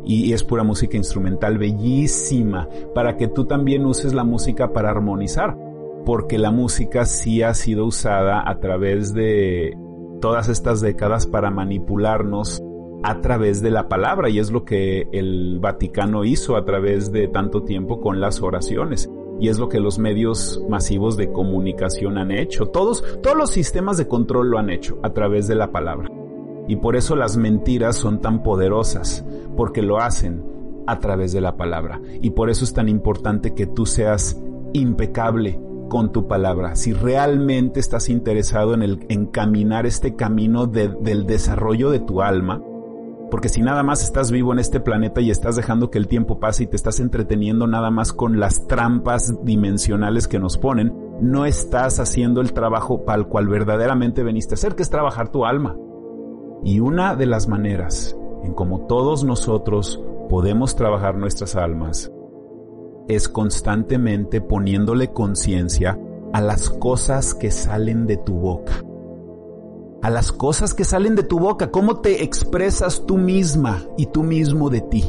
Y 0.06 0.32
es 0.32 0.46
pura 0.46 0.63
música 0.63 0.96
instrumental 0.96 1.58
bellísima 1.58 2.70
para 2.96 3.18
que 3.18 3.28
tú 3.28 3.44
también 3.44 3.86
uses 3.86 4.13
la 4.13 4.24
música 4.24 4.72
para 4.72 4.90
armonizar. 4.90 5.58
Porque 6.06 6.38
la 6.38 6.52
música 6.52 7.06
sí 7.06 7.44
ha 7.44 7.54
sido 7.54 7.86
usada 7.86 8.50
a 8.50 8.60
través 8.62 9.13
de 9.13 9.78
todas 10.19 10.49
estas 10.49 10.82
décadas 10.82 11.25
para 11.25 11.51
manipularnos 11.51 12.62
a 13.03 13.21
través 13.21 13.62
de 13.62 13.71
la 13.71 13.88
palabra 13.88 14.30
y 14.30 14.39
es 14.39 14.51
lo 14.51 14.65
que 14.65 15.08
el 15.12 15.60
Vaticano 15.60 16.23
hizo 16.23 16.56
a 16.56 16.65
través 16.65 17.12
de 17.12 17.27
tanto 17.27 17.63
tiempo 17.63 18.01
con 18.01 18.19
las 18.19 18.41
oraciones 18.41 19.10
y 19.39 19.49
es 19.49 19.60
lo 19.60 19.69
que 19.69 19.80
los 19.80 19.99
medios 19.99 20.63
masivos 20.67 21.15
de 21.15 21.32
comunicación 21.32 22.17
han 22.17 22.32
hecho. 22.32 22.67
Todos, 22.67 23.03
todos 23.21 23.38
los 23.38 23.51
sistemas 23.51 23.97
de 23.97 24.08
control 24.08 24.49
lo 24.49 24.58
han 24.58 24.69
hecho 24.69 24.97
a 25.03 25.12
través 25.12 25.47
de 25.47 25.56
la 25.56 25.71
palabra. 25.71 26.10
Y 26.67 26.77
por 26.77 26.95
eso 26.95 27.15
las 27.15 27.38
mentiras 27.38 27.95
son 27.95 28.19
tan 28.19 28.43
poderosas, 28.43 29.23
porque 29.56 29.82
lo 29.82 29.99
hacen 29.99 30.43
a 30.88 30.99
través 30.99 31.34
de 31.34 31.41
la 31.41 31.56
palabra. 31.56 32.01
Y 32.21 32.32
por 32.32 32.49
eso 32.49 32.65
es 32.65 32.73
tan 32.73 32.89
importante 32.89 33.53
que 33.53 33.67
tú 33.67 33.86
seas 33.86 34.41
impecable 34.73 35.60
con 35.88 36.12
tu 36.12 36.28
palabra. 36.28 36.76
Si 36.76 36.93
realmente 36.93 37.80
estás 37.80 38.10
interesado 38.10 38.73
en 38.73 38.82
el 38.82 39.06
encaminar 39.10 39.86
este 39.86 40.15
camino 40.15 40.67
del 40.67 41.26
desarrollo 41.26 41.89
de 41.89 42.00
tu 42.00 42.21
alma, 42.21 42.62
porque 43.30 43.50
si 43.50 43.62
nada 43.62 43.84
más 43.84 44.04
estás 44.04 44.32
vivo 44.32 44.54
en 44.54 44.60
este 44.60 44.80
planeta 44.80 45.19
y 45.19 45.32
estás 45.32 45.56
dejando 45.56 45.91
que 45.91 45.97
el 45.97 46.08
tiempo 46.08 46.39
pase 46.39 46.63
y 46.63 46.67
te 46.67 46.76
estás 46.76 47.00
entreteniendo 47.00 47.67
nada 47.67 47.91
más 47.91 48.13
con 48.13 48.39
las 48.39 48.67
trampas 48.67 49.34
dimensionales 49.43 50.28
que 50.28 50.39
nos 50.39 50.58
ponen, 50.58 50.93
no 51.21 51.45
estás 51.45 52.00
haciendo 52.00 52.41
el 52.41 52.54
trabajo 52.54 53.04
para 53.04 53.19
el 53.19 53.28
cual 53.28 53.47
verdaderamente 53.47 54.23
veniste 54.23 54.54
a 54.54 54.56
hacer, 54.56 54.76
que 54.76 54.84
es 54.84 54.89
trabajar 54.89 55.30
tu 55.30 55.45
alma. 55.45 55.76
Y 56.63 56.80
una 56.80 57.15
de 57.15 57.26
las 57.26 57.47
maneras 57.47 58.17
en 58.43 58.54
como 58.54 58.88
todos 58.88 59.23
nosotros 59.23 60.02
podemos 60.30 60.76
trabajar 60.76 61.15
nuestras 61.17 61.56
almas 61.56 62.12
es 63.08 63.30
constantemente 63.30 64.41
poniéndole 64.41 65.13
conciencia 65.13 66.00
a 66.34 66.41
las 66.41 66.70
cosas 66.70 67.34
que 67.34 67.52
salen 67.52 68.06
de 68.06 68.17
tu 68.17 68.34
boca 68.34 68.84
a 70.02 70.10
las 70.10 70.32
cosas 70.32 70.74
que 70.74 70.86
salen 70.86 71.15
de 71.15 71.24
tu 71.24 71.39
boca, 71.39 71.72
cómo 71.72 72.00
te 72.00 72.24
expresas 72.24 73.06
tú 73.06 73.17
misma 73.17 73.84
y 73.98 74.08
tú 74.08 74.24
mismo 74.24 74.70
de 74.70 74.82
ti. 74.82 75.04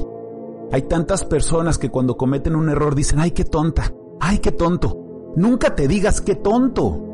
Hay 0.72 0.82
tantas 0.82 1.24
personas 1.24 1.78
que 1.78 1.90
cuando 1.90 2.16
cometen 2.16 2.56
un 2.56 2.68
error 2.68 2.94
dicen, 2.94 3.20
ay, 3.20 3.30
qué 3.30 3.44
tonta, 3.44 3.92
ay, 4.20 4.38
qué 4.38 4.52
tonto. 4.52 5.32
Nunca 5.36 5.74
te 5.74 5.88
digas 5.88 6.20
qué 6.20 6.34
tonto. 6.34 7.04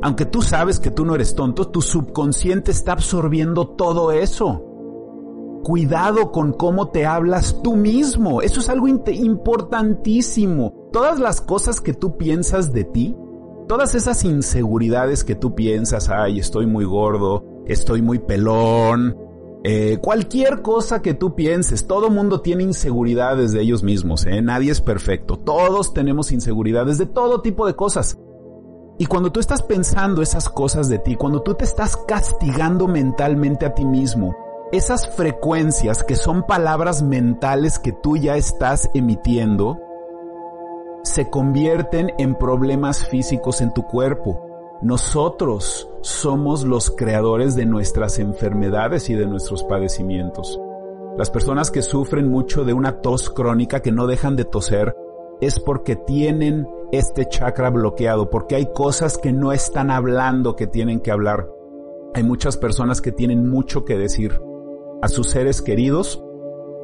Aunque 0.00 0.26
tú 0.26 0.42
sabes 0.42 0.78
que 0.80 0.90
tú 0.90 1.04
no 1.04 1.14
eres 1.14 1.34
tonto, 1.34 1.68
tu 1.68 1.82
subconsciente 1.82 2.70
está 2.70 2.92
absorbiendo 2.92 3.68
todo 3.68 4.12
eso. 4.12 4.64
Cuidado 5.62 6.32
con 6.32 6.52
cómo 6.52 6.88
te 6.88 7.06
hablas 7.06 7.62
tú 7.62 7.76
mismo. 7.76 8.42
Eso 8.42 8.60
es 8.60 8.68
algo 8.68 8.88
importantísimo. 8.88 10.72
Todas 10.92 11.18
las 11.18 11.40
cosas 11.40 11.80
que 11.80 11.92
tú 11.92 12.16
piensas 12.16 12.72
de 12.72 12.84
ti 12.84 13.16
todas 13.68 13.94
esas 13.94 14.24
inseguridades 14.24 15.22
que 15.22 15.34
tú 15.34 15.54
piensas, 15.54 16.08
ay, 16.08 16.40
estoy 16.40 16.66
muy 16.66 16.86
gordo, 16.86 17.44
estoy 17.66 18.02
muy 18.02 18.18
pelón, 18.18 19.16
eh, 19.62 19.98
cualquier 20.00 20.62
cosa 20.62 21.02
que 21.02 21.14
tú 21.14 21.34
pienses, 21.34 21.86
todo 21.86 22.10
mundo 22.10 22.40
tiene 22.40 22.64
inseguridades 22.64 23.52
de 23.52 23.60
ellos 23.60 23.82
mismos, 23.82 24.24
¿eh? 24.26 24.40
nadie 24.40 24.72
es 24.72 24.80
perfecto, 24.80 25.36
todos 25.36 25.92
tenemos 25.92 26.32
inseguridades 26.32 26.98
de 26.98 27.06
todo 27.06 27.42
tipo 27.42 27.66
de 27.66 27.76
cosas. 27.76 28.18
Y 29.00 29.06
cuando 29.06 29.30
tú 29.30 29.38
estás 29.38 29.62
pensando 29.62 30.22
esas 30.22 30.48
cosas 30.48 30.88
de 30.88 30.98
ti, 30.98 31.14
cuando 31.14 31.42
tú 31.42 31.54
te 31.54 31.64
estás 31.64 31.96
castigando 31.96 32.88
mentalmente 32.88 33.64
a 33.64 33.72
ti 33.72 33.84
mismo, 33.84 34.34
esas 34.70 35.08
frecuencias 35.08 36.04
que 36.04 36.14
son 36.14 36.42
palabras 36.42 37.02
mentales 37.02 37.78
que 37.78 37.92
tú 37.92 38.16
ya 38.16 38.36
estás 38.36 38.90
emitiendo, 38.92 39.78
se 41.04 41.30
convierten 41.30 42.12
en 42.18 42.34
problemas 42.34 43.08
físicos 43.08 43.62
en 43.62 43.72
tu 43.72 43.84
cuerpo. 43.84 44.44
Nosotros 44.82 45.90
somos 46.02 46.64
los 46.64 46.90
creadores 46.90 47.56
de 47.56 47.64
nuestras 47.64 48.18
enfermedades 48.18 49.08
y 49.08 49.14
de 49.14 49.26
nuestros 49.26 49.64
padecimientos. 49.64 50.60
Las 51.16 51.30
personas 51.30 51.70
que 51.70 51.82
sufren 51.82 52.30
mucho 52.30 52.64
de 52.64 52.74
una 52.74 53.00
tos 53.00 53.30
crónica 53.30 53.80
que 53.80 53.90
no 53.90 54.06
dejan 54.06 54.36
de 54.36 54.44
toser 54.44 54.94
es 55.40 55.58
porque 55.60 55.96
tienen 55.96 56.68
este 56.92 57.26
chakra 57.26 57.70
bloqueado, 57.70 58.28
porque 58.28 58.56
hay 58.56 58.66
cosas 58.72 59.18
que 59.18 59.32
no 59.32 59.52
están 59.52 59.90
hablando 59.90 60.56
que 60.56 60.66
tienen 60.66 61.00
que 61.00 61.10
hablar. 61.10 61.48
Hay 62.14 62.22
muchas 62.22 62.56
personas 62.56 63.00
que 63.00 63.12
tienen 63.12 63.48
mucho 63.48 63.84
que 63.84 63.96
decir 63.96 64.40
a 65.02 65.08
sus 65.08 65.30
seres 65.30 65.62
queridos, 65.62 66.22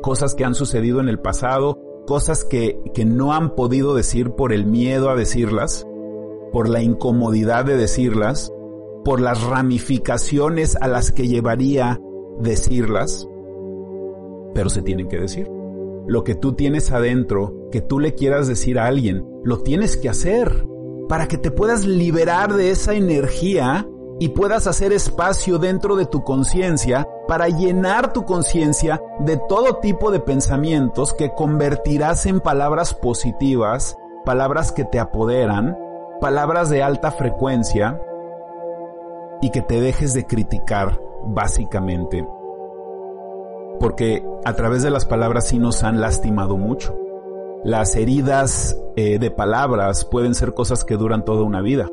cosas 0.03 0.35
que 0.35 0.44
han 0.44 0.55
sucedido 0.55 1.00
en 1.00 1.09
el 1.09 1.18
pasado, 1.18 1.79
cosas 2.07 2.44
que, 2.44 2.81
que 2.94 3.05
no 3.05 3.33
han 3.33 3.55
podido 3.55 3.94
decir 3.94 4.33
por 4.33 4.53
el 4.53 4.66
miedo 4.66 5.11
a 5.11 5.16
decirlas, 5.16 5.87
por 6.53 6.68
la 6.68 6.83
incomodidad 6.83 7.64
de 7.64 7.77
decirlas, 7.77 8.53
por 9.05 9.20
las 9.20 9.42
ramificaciones 9.42 10.77
a 10.81 10.88
las 10.88 11.12
que 11.12 11.29
llevaría 11.29 12.00
decirlas, 12.40 13.29
pero 14.55 14.70
se 14.70 14.83
tienen 14.83 15.09
que 15.09 15.18
decir. 15.18 15.50
Lo 16.07 16.22
que 16.22 16.35
tú 16.35 16.53
tienes 16.53 16.92
adentro, 16.92 17.68
que 17.70 17.81
tú 17.81 17.98
le 17.98 18.14
quieras 18.14 18.46
decir 18.46 18.79
a 18.79 18.87
alguien, 18.87 19.27
lo 19.42 19.61
tienes 19.61 19.96
que 19.96 20.09
hacer 20.09 20.66
para 21.09 21.29
que 21.29 21.38
te 21.38 21.50
puedas 21.50 21.87
liberar 21.87 22.55
de 22.55 22.70
esa 22.70 22.94
energía 22.94 23.88
y 24.20 24.29
puedas 24.31 24.66
hacer 24.66 24.92
espacio 24.92 25.59
dentro 25.59 25.96
de 25.96 26.07
tu 26.07 26.22
conciencia 26.22 27.09
para 27.26 27.48
llenar 27.48 28.12
tu 28.12 28.24
conciencia 28.24 29.02
de 29.18 29.37
todo 29.37 29.76
tipo 29.76 30.10
de 30.10 30.20
pensamientos 30.20 31.14
que 31.14 31.32
convertirás 31.32 32.26
en 32.26 32.40
palabras 32.40 32.94
positivas, 32.94 33.96
palabras 34.24 34.72
que 34.72 34.84
te 34.84 35.00
apoderan, 35.00 35.78
palabras 36.20 36.70
de 36.70 36.82
alta 36.82 37.10
frecuencia 37.10 38.00
y 39.40 39.50
que 39.50 39.62
te 39.62 39.80
dejes 39.80 40.14
de 40.14 40.26
criticar 40.26 41.00
básicamente. 41.24 42.26
Porque 43.80 44.24
a 44.44 44.52
través 44.54 44.82
de 44.82 44.90
las 44.90 45.04
palabras 45.04 45.48
sí 45.48 45.58
nos 45.58 45.82
han 45.82 46.00
lastimado 46.00 46.56
mucho. 46.56 46.96
Las 47.64 47.96
heridas 47.96 48.78
eh, 48.96 49.18
de 49.18 49.30
palabras 49.30 50.04
pueden 50.04 50.34
ser 50.34 50.54
cosas 50.54 50.84
que 50.84 50.98
duran 50.98 51.24
toda 51.24 51.44
una 51.44 51.62
vida 51.62 51.88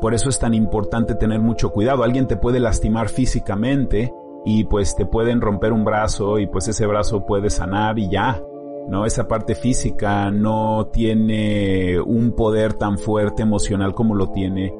Por 0.00 0.14
eso 0.14 0.30
es 0.30 0.38
tan 0.38 0.54
importante 0.54 1.14
tener 1.14 1.40
mucho 1.40 1.70
cuidado. 1.70 2.02
Alguien 2.02 2.26
te 2.26 2.36
puede 2.36 2.60
lastimar 2.60 3.08
físicamente 3.08 4.12
y 4.44 4.64
pues 4.64 4.96
te 4.96 5.06
pueden 5.06 5.40
romper 5.40 5.72
un 5.72 5.84
brazo 5.84 6.38
y 6.38 6.46
pues 6.46 6.68
ese 6.68 6.86
brazo 6.86 7.24
puede 7.26 7.50
sanar 7.50 7.98
y 7.98 8.08
ya. 8.10 8.42
¿no? 8.88 9.06
Esa 9.06 9.28
parte 9.28 9.54
física 9.54 10.30
no 10.30 10.88
tiene 10.92 12.00
un 12.00 12.32
poder 12.32 12.74
tan 12.74 12.98
fuerte 12.98 13.42
emocional 13.42 13.94
como 13.94 14.14
lo 14.14 14.30
tiene 14.30 14.74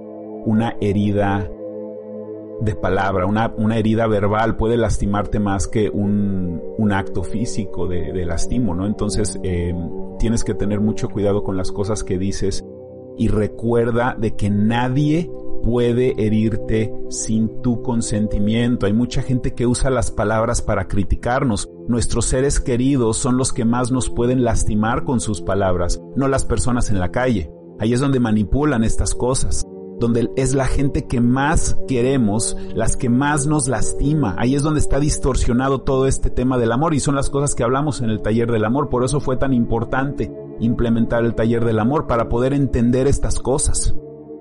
una 0.44 0.76
herida 0.80 1.48
de 2.60 2.76
palabra, 2.76 3.26
una, 3.26 3.52
una 3.56 3.76
herida 3.76 4.06
verbal 4.06 4.56
puede 4.56 4.76
lastimarte 4.76 5.40
más 5.40 5.66
que 5.66 5.90
un, 5.90 6.62
un 6.78 6.92
acto 6.92 7.24
físico 7.24 7.88
de, 7.88 8.12
de, 8.12 8.24
lastimo, 8.24 8.72
¿no? 8.74 8.86
Entonces 8.86 9.40
eh, 9.42 9.74
tienes 10.18 10.44
que 10.44 10.54
tener 10.54 10.80
mucho 10.80 11.08
cuidado 11.08 11.42
con 11.42 11.56
las 11.56 11.72
cosas 11.72 12.04
que 12.04 12.18
dices 12.18 12.64
y 13.18 13.28
recuerda 13.28 14.14
de 14.16 14.36
que 14.36 14.48
nadie 14.48 15.28
puede 15.62 16.14
herirte 16.22 16.92
sin 17.08 17.62
tu 17.62 17.82
consentimiento. 17.82 18.86
Hay 18.86 18.92
mucha 18.92 19.22
gente 19.22 19.54
que 19.54 19.66
usa 19.66 19.90
las 19.90 20.10
palabras 20.10 20.62
para 20.62 20.88
criticarnos. 20.88 21.70
Nuestros 21.88 22.26
seres 22.26 22.60
queridos 22.60 23.16
son 23.16 23.36
los 23.36 23.52
que 23.52 23.64
más 23.64 23.90
nos 23.90 24.10
pueden 24.10 24.44
lastimar 24.44 25.04
con 25.04 25.20
sus 25.20 25.40
palabras, 25.40 26.00
no 26.16 26.28
las 26.28 26.44
personas 26.44 26.90
en 26.90 26.98
la 26.98 27.10
calle. 27.10 27.50
Ahí 27.78 27.92
es 27.92 28.00
donde 28.00 28.20
manipulan 28.20 28.84
estas 28.84 29.14
cosas 29.14 29.66
donde 30.02 30.30
es 30.36 30.52
la 30.52 30.66
gente 30.66 31.06
que 31.06 31.20
más 31.20 31.76
queremos, 31.86 32.56
las 32.74 32.96
que 32.96 33.08
más 33.08 33.46
nos 33.46 33.68
lastima. 33.68 34.34
Ahí 34.36 34.56
es 34.56 34.62
donde 34.64 34.80
está 34.80 34.98
distorsionado 34.98 35.82
todo 35.82 36.08
este 36.08 36.28
tema 36.28 36.58
del 36.58 36.72
amor 36.72 36.92
y 36.92 36.98
son 36.98 37.14
las 37.14 37.30
cosas 37.30 37.54
que 37.54 37.62
hablamos 37.62 38.00
en 38.00 38.10
el 38.10 38.20
taller 38.20 38.50
del 38.50 38.64
amor. 38.64 38.88
Por 38.88 39.04
eso 39.04 39.20
fue 39.20 39.36
tan 39.36 39.52
importante 39.52 40.32
implementar 40.58 41.24
el 41.24 41.36
taller 41.36 41.64
del 41.64 41.78
amor 41.78 42.08
para 42.08 42.28
poder 42.28 42.52
entender 42.52 43.06
estas 43.06 43.38
cosas. 43.38 43.94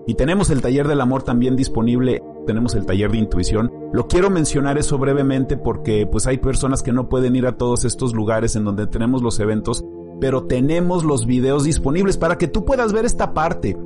Y 0.08 0.16
tenemos 0.16 0.50
el 0.50 0.62
taller 0.62 0.88
del 0.88 1.02
amor 1.02 1.24
también 1.24 1.56
disponible, 1.56 2.24
tenemos 2.48 2.74
el 2.76 2.86
taller 2.86 3.12
de 3.12 3.20
intuición. 3.20 3.72
Lo 3.94 4.08
quiero 4.08 4.30
mencionar 4.30 4.78
eso 4.78 4.98
brevemente 4.98 5.58
porque 5.58 6.08
pues 6.08 6.28
hay 6.28 6.38
personas 6.38 6.82
que 6.82 6.92
no 6.92 7.08
pueden 7.08 7.36
ir 7.36 7.46
a 7.46 7.58
todos 7.58 7.86
estos 7.86 8.14
lugares 8.14 8.56
en 8.56 8.66
donde 8.66 8.88
tenemos 8.88 9.22
los 9.22 9.40
eventos, 9.40 9.86
pero 10.20 10.46
tenemos 10.46 11.04
los 11.04 11.26
videos 11.26 11.64
disponibles 11.64 12.18
para 12.18 12.38
que 12.38 12.48
tú 12.48 12.66
puedas 12.66 12.94
ver 12.94 13.06
esta 13.06 13.34
parte 13.34 13.78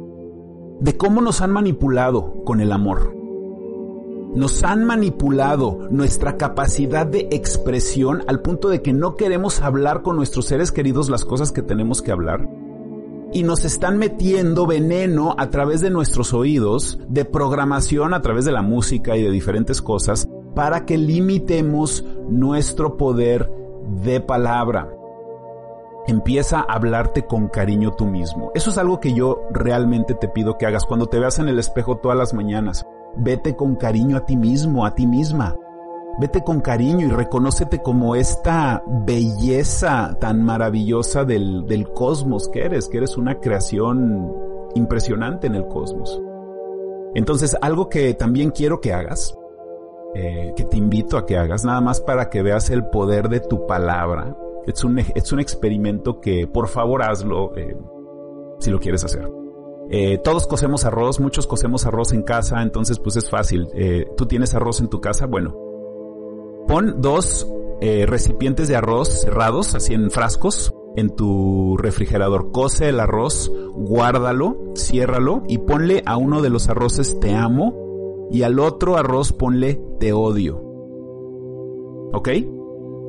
de 0.80 0.98
cómo 0.98 1.22
nos 1.22 1.42
han 1.42 1.52
manipulado 1.52 2.44
con 2.46 2.62
el 2.62 2.72
amor. 2.72 3.14
Nos 4.36 4.64
han 4.64 4.84
manipulado 4.84 5.88
nuestra 5.90 6.36
capacidad 6.36 7.06
de 7.06 7.30
expresión 7.32 8.24
al 8.28 8.42
punto 8.42 8.68
de 8.68 8.82
que 8.82 8.92
no 8.92 9.16
queremos 9.16 9.62
hablar 9.62 10.02
con 10.02 10.18
nuestros 10.18 10.46
seres 10.46 10.74
queridos 10.74 11.10
las 11.10 11.24
cosas 11.24 11.54
que 11.54 11.62
tenemos 11.62 12.02
que 12.02 12.12
hablar. 12.12 12.50
Y 13.34 13.44
nos 13.44 13.66
están 13.66 13.98
metiendo 13.98 14.66
veneno 14.66 15.36
a 15.38 15.50
través 15.50 15.82
de 15.82 15.90
nuestros 15.90 16.34
oídos, 16.34 17.00
de 17.10 17.26
programación 17.26 18.14
a 18.14 18.22
través 18.22 18.46
de 18.46 18.52
la 18.52 18.62
música 18.62 19.18
y 19.18 19.24
de 19.24 19.32
diferentes 19.32 19.82
cosas, 19.82 20.30
para 20.54 20.86
que 20.86 20.98
limitemos 20.98 22.06
nuestro 22.30 22.98
poder 22.98 23.52
de 24.04 24.22
palabra 24.22 24.90
empieza 26.08 26.60
a 26.60 26.74
hablarte 26.74 27.26
con 27.26 27.48
cariño 27.48 27.92
tú 27.94 28.06
mismo. 28.06 28.52
Eso 28.54 28.70
es 28.70 28.78
algo 28.78 29.00
que 29.00 29.14
yo 29.14 29.42
realmente 29.52 30.14
te 30.14 30.28
pido 30.28 30.58
que 30.58 30.66
hagas 30.66 30.86
cuando 30.86 31.08
te 31.08 31.20
veas 31.20 31.40
en 31.40 31.48
el 31.48 31.60
espejo 31.60 31.98
todas 31.98 32.18
las 32.18 32.34
mañanas. 32.34 32.86
Vete 33.18 33.56
con 33.56 33.76
cariño 33.76 34.18
a 34.18 34.26
ti 34.26 34.36
mismo, 34.36 34.86
a 34.86 34.94
ti 34.94 35.08
misma. 35.08 35.55
Vete 36.18 36.44
con 36.44 36.62
cariño 36.62 37.08
y 37.08 37.10
reconócete 37.10 37.82
como 37.82 38.16
esta 38.16 38.84
belleza 39.06 40.18
tan 40.20 40.44
maravillosa 40.44 41.26
del, 41.26 41.66
del 41.66 41.90
cosmos 41.90 42.48
que 42.48 42.64
eres, 42.64 42.88
que 42.88 42.98
eres 42.98 43.18
una 43.18 43.40
creación 43.40 44.34
impresionante 44.76 45.48
en 45.48 45.56
el 45.56 45.68
cosmos. 45.68 46.22
Entonces, 47.16 47.56
algo 47.62 47.90
que 47.90 48.14
también 48.14 48.52
quiero 48.52 48.82
que 48.82 48.94
hagas, 48.94 49.38
eh, 50.14 50.54
que 50.56 50.66
te 50.66 50.78
invito 50.78 51.18
a 51.18 51.26
que 51.26 51.38
hagas, 51.38 51.66
nada 51.66 51.82
más 51.82 52.02
para 52.02 52.30
que 52.30 52.42
veas 52.42 52.70
el 52.70 52.86
poder 52.86 53.30
de 53.30 53.40
tu 53.40 53.66
palabra, 53.66 54.38
es 54.68 54.84
un, 54.84 55.00
es 55.00 55.32
un 55.32 55.40
experimento 55.40 56.20
que 56.20 56.48
por 56.48 56.68
favor 56.68 57.04
hazlo 57.04 57.56
eh, 57.58 57.76
si 58.60 58.70
lo 58.70 58.80
quieres 58.80 59.04
hacer. 59.04 59.30
Eh, 59.90 60.18
todos 60.24 60.48
cocemos 60.48 60.84
arroz, 60.86 61.20
muchos 61.20 61.48
cocemos 61.48 61.86
arroz 61.86 62.12
en 62.12 62.24
casa, 62.24 62.62
entonces 62.62 63.00
pues 63.00 63.16
es 63.16 63.30
fácil. 63.30 63.68
Tú 64.18 64.26
tienes 64.26 64.56
arroz 64.56 64.80
en 64.80 64.90
tu 64.90 65.00
casa, 65.00 65.26
bueno. 65.26 65.75
Pon 66.68 67.02
dos 67.02 67.48
eh, 67.82 68.06
recipientes 68.08 68.68
de 68.68 68.76
arroz 68.76 69.22
cerrados, 69.22 69.76
así 69.76 69.94
en 69.94 70.12
frascos, 70.12 70.74
en 70.96 71.10
tu 71.10 71.78
refrigerador. 71.78 72.52
Cose 72.52 72.90
el 72.90 73.00
arroz, 73.00 73.52
guárdalo, 73.74 74.58
ciérralo 74.76 75.44
y 75.48 75.60
ponle 75.60 76.04
a 76.06 76.18
uno 76.18 76.42
de 76.42 76.50
los 76.50 76.70
arroces 76.70 77.20
te 77.20 77.34
amo 77.36 78.28
y 78.32 78.44
al 78.44 78.60
otro 78.60 78.98
arroz 78.98 79.34
ponle 79.34 79.82
te 80.00 80.14
odio. 80.14 80.62
¿Ok? 82.14 82.30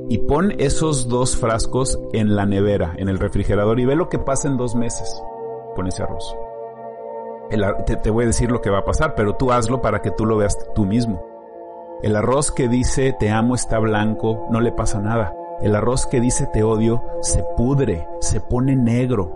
y 0.08 0.18
pon 0.18 0.54
esos 0.58 1.08
dos 1.08 1.36
frascos 1.36 1.98
en 2.12 2.36
la 2.36 2.46
nevera, 2.46 2.94
en 2.96 3.08
el 3.08 3.18
refrigerador 3.18 3.80
y 3.80 3.86
ve 3.86 3.96
lo 3.96 4.08
que 4.08 4.18
pasa 4.18 4.48
en 4.48 4.56
dos 4.56 4.74
meses 4.74 5.22
con 5.74 5.86
ese 5.86 6.02
arroz. 6.02 6.36
te, 8.02 8.10
voy 8.10 8.24
a 8.24 8.28
decir 8.28 8.50
lo 8.50 8.60
que 8.60 8.70
va 8.70 8.78
a 8.78 8.84
pasar, 8.84 9.14
pero 9.14 9.34
tú 9.36 9.52
hazlo 9.52 9.80
para 9.80 10.02
que 10.02 10.10
tú 10.10 10.24
lo 10.24 10.36
veas 10.36 10.56
tú 10.74 10.84
mismo. 10.84 11.24
El 12.02 12.14
arroz 12.14 12.50
que 12.52 12.68
dice 12.68 13.14
te 13.18 13.30
amo 13.30 13.54
está 13.54 13.78
blanco, 13.78 14.46
no 14.50 14.60
le 14.60 14.72
pasa 14.72 15.00
nada. 15.00 15.34
El 15.62 15.74
arroz 15.74 16.06
que 16.06 16.20
dice 16.20 16.46
te 16.52 16.62
odio 16.62 17.02
se 17.22 17.42
pudre, 17.56 18.06
se 18.20 18.40
pone 18.40 18.76
negro. 18.76 19.32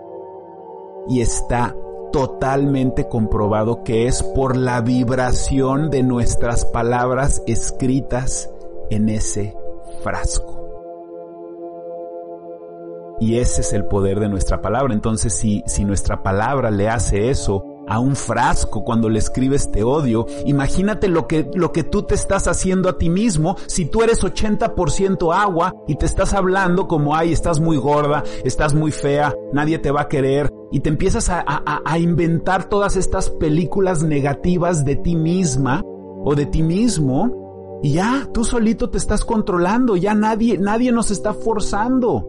Y 1.07 1.21
está 1.21 1.75
totalmente 2.11 3.07
comprobado 3.07 3.83
que 3.83 4.05
es 4.05 4.21
por 4.21 4.55
la 4.55 4.81
vibración 4.81 5.89
de 5.89 6.03
nuestras 6.03 6.65
palabras 6.65 7.41
escritas 7.47 8.51
en 8.89 9.09
ese 9.09 9.57
frasco. 10.03 10.59
Y 13.19 13.37
ese 13.37 13.61
es 13.61 13.73
el 13.73 13.85
poder 13.85 14.19
de 14.19 14.29
nuestra 14.29 14.61
palabra. 14.61 14.93
Entonces, 14.93 15.33
si, 15.33 15.63
si 15.67 15.85
nuestra 15.85 16.21
palabra 16.23 16.71
le 16.71 16.89
hace 16.89 17.29
eso 17.29 17.70
a 17.91 17.99
un 17.99 18.15
frasco 18.15 18.85
cuando 18.85 19.09
le 19.09 19.19
escribes 19.19 19.69
te 19.69 19.83
odio, 19.83 20.25
imagínate 20.45 21.09
lo 21.09 21.27
que, 21.27 21.51
lo 21.53 21.73
que 21.73 21.83
tú 21.83 22.03
te 22.03 22.15
estás 22.15 22.47
haciendo 22.47 22.87
a 22.87 22.97
ti 22.97 23.09
mismo 23.09 23.57
si 23.67 23.85
tú 23.85 24.01
eres 24.01 24.23
80% 24.23 25.35
agua 25.35 25.75
y 25.89 25.95
te 25.95 26.05
estás 26.05 26.33
hablando 26.33 26.87
como, 26.87 27.17
ay, 27.17 27.33
estás 27.33 27.59
muy 27.59 27.75
gorda, 27.75 28.23
estás 28.45 28.73
muy 28.73 28.93
fea, 28.93 29.35
nadie 29.51 29.77
te 29.77 29.91
va 29.91 30.03
a 30.03 30.07
querer, 30.07 30.49
y 30.71 30.79
te 30.79 30.87
empiezas 30.87 31.27
a, 31.29 31.43
a, 31.45 31.81
a 31.83 31.99
inventar 31.99 32.69
todas 32.69 32.95
estas 32.95 33.29
películas 33.29 34.03
negativas 34.03 34.85
de 34.85 34.95
ti 34.95 35.17
misma 35.17 35.83
o 36.23 36.33
de 36.33 36.45
ti 36.45 36.63
mismo, 36.63 37.79
y 37.83 37.93
ya, 37.93 38.29
tú 38.33 38.45
solito 38.45 38.89
te 38.89 38.99
estás 38.99 39.25
controlando, 39.25 39.97
ya 39.97 40.13
nadie, 40.13 40.57
nadie 40.57 40.93
nos 40.93 41.11
está 41.11 41.33
forzando 41.33 42.25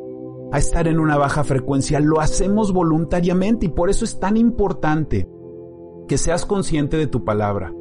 a 0.50 0.58
estar 0.58 0.88
en 0.88 0.98
una 0.98 1.16
baja 1.16 1.44
frecuencia, 1.44 2.00
lo 2.00 2.20
hacemos 2.20 2.72
voluntariamente 2.72 3.66
y 3.66 3.68
por 3.68 3.90
eso 3.90 4.04
es 4.04 4.18
tan 4.18 4.36
importante 4.36 5.28
que 6.08 6.18
seas 6.18 6.44
consciente 6.44 6.96
de 6.96 7.06
tu 7.06 7.24
palabra, 7.24 7.72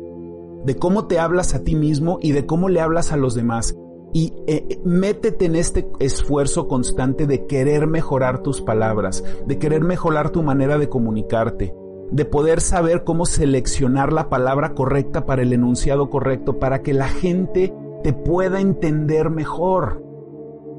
de 0.66 0.76
cómo 0.76 1.08
te 1.08 1.20
hablas 1.20 1.54
a 1.56 1.64
ti 1.64 1.76
mismo 1.76 2.20
y 2.22 2.32
de 2.32 2.46
cómo 2.46 2.70
le 2.70 2.82
hablas 2.82 3.12
a 3.12 3.18
los 3.18 3.36
demás. 3.36 3.76
Y 4.14 4.34
eh, 4.46 4.66
eh, 4.70 4.82
métete 4.84 5.46
en 5.46 5.56
este 5.56 5.90
esfuerzo 6.00 6.68
constante 6.68 7.28
de 7.28 7.46
querer 7.46 7.88
mejorar 7.88 8.44
tus 8.44 8.62
palabras, 8.62 9.24
de 9.46 9.58
querer 9.58 9.84
mejorar 9.84 10.32
tu 10.32 10.44
manera 10.44 10.78
de 10.78 10.90
comunicarte, 10.90 11.74
de 12.12 12.26
poder 12.26 12.60
saber 12.60 13.04
cómo 13.04 13.26
seleccionar 13.26 14.12
la 14.12 14.30
palabra 14.30 14.74
correcta 14.74 15.26
para 15.26 15.44
el 15.44 15.54
enunciado 15.54 16.10
correcto, 16.10 16.60
para 16.60 16.82
que 16.82 16.94
la 16.94 17.08
gente 17.08 17.74
te 18.04 18.12
pueda 18.12 18.60
entender 18.60 19.30
mejor. 19.30 20.04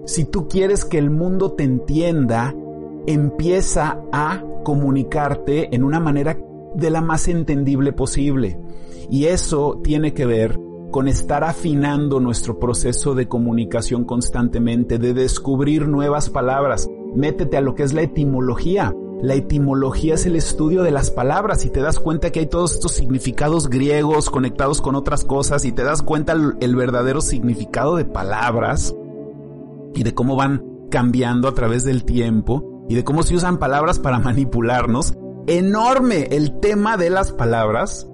Si 0.05 0.25
tú 0.25 0.49
quieres 0.49 0.85
que 0.85 0.99
el 0.99 1.11
mundo 1.11 1.53
te 1.53 1.65
entienda, 1.65 2.55
empieza 3.07 4.03
a 4.13 4.45
comunicarte 4.65 5.75
en 5.75 5.85
una 5.85 6.01
manera 6.01 6.39
de 6.75 6.91
la 6.91 7.01
más 7.01 7.29
entendible 7.29 7.93
posible. 7.93 8.59
Y 9.11 9.27
eso 9.27 9.81
tiene 9.83 10.15
que 10.15 10.27
ver 10.27 10.59
con 10.93 11.09
estar 11.09 11.43
afinando 11.43 12.21
nuestro 12.21 12.61
proceso 12.61 13.15
de 13.15 13.27
comunicación 13.27 14.05
constantemente, 14.05 14.99
de 14.99 15.15
descubrir 15.15 15.89
nuevas 15.89 16.31
palabras. 16.31 16.89
Métete 17.17 17.57
a 17.57 17.63
lo 17.63 17.75
que 17.75 17.83
es 17.83 17.95
la 17.95 18.03
etimología. 18.03 18.95
La 19.23 19.35
etimología 19.35 20.15
es 20.15 20.27
el 20.27 20.37
estudio 20.37 20.83
de 20.83 20.91
las 20.91 21.11
palabras 21.11 21.65
y 21.65 21.71
te 21.71 21.81
das 21.81 21.99
cuenta 21.99 22.31
que 22.31 22.41
hay 22.41 22.47
todos 22.47 22.75
estos 22.75 22.93
significados 22.93 23.71
griegos 23.71 24.31
conectados 24.31 24.83
con 24.83 24.97
otras 24.97 25.25
cosas 25.25 25.65
y 25.65 25.73
te 25.73 25.85
das 25.85 26.03
cuenta 26.03 26.33
el, 26.33 26.77
verdadero 26.77 27.21
significado 27.21 27.97
de 27.97 28.05
palabras 28.05 28.95
y 29.95 30.03
de 30.03 30.13
cómo 30.13 30.35
van 30.37 30.65
cambiando 30.91 31.49
a 31.49 31.55
través 31.55 31.85
del 31.85 32.05
tiempo 32.05 32.85
y 32.89 32.97
de 32.97 33.05
cómo 33.05 33.23
se 33.23 33.37
usan 33.37 33.59
palabras 33.59 33.99
para 33.99 34.19
manipularnos. 34.21 35.15
Enorme 35.49 36.29
el 36.31 36.61
tema 36.61 36.97
de 36.97 37.11
las 37.11 37.33
palabras. 37.33 38.09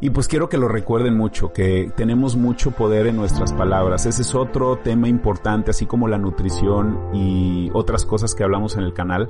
Y 0.00 0.10
pues 0.10 0.28
quiero 0.28 0.48
que 0.48 0.56
lo 0.56 0.68
recuerden 0.68 1.16
mucho, 1.16 1.52
que 1.52 1.90
tenemos 1.96 2.36
mucho 2.36 2.70
poder 2.70 3.08
en 3.08 3.16
nuestras 3.16 3.52
palabras. 3.52 4.06
Ese 4.06 4.22
es 4.22 4.36
otro 4.36 4.78
tema 4.78 5.08
importante, 5.08 5.72
así 5.72 5.86
como 5.86 6.06
la 6.06 6.16
nutrición 6.16 7.10
y 7.12 7.70
otras 7.74 8.04
cosas 8.04 8.36
que 8.36 8.44
hablamos 8.44 8.76
en 8.76 8.84
el 8.84 8.94
canal. 8.94 9.28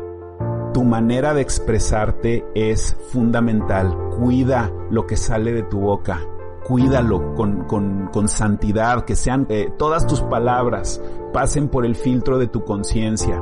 tu 0.75 0.85
manera 0.85 1.33
de 1.33 1.41
expresarte 1.41 2.45
es 2.55 2.95
fundamental. 3.11 3.97
Cuida 4.19 4.71
lo 4.91 5.07
que 5.07 5.17
sale 5.17 5.55
de 5.55 5.63
tu 5.63 5.81
boca. 5.81 6.21
Cuídalo 6.67 7.35
con, 7.35 7.65
con, 7.65 8.09
con 8.13 8.29
santidad, 8.29 9.07
que 9.07 9.17
sean 9.17 9.47
eh, 9.49 9.73
todas 9.79 10.07
tus 10.07 10.21
palabras 10.21 11.01
pasen 11.33 11.69
por 11.69 11.87
el 11.87 11.97
filtro 11.97 12.39
de 12.39 12.49
tu 12.49 12.65
conciencia 12.65 13.41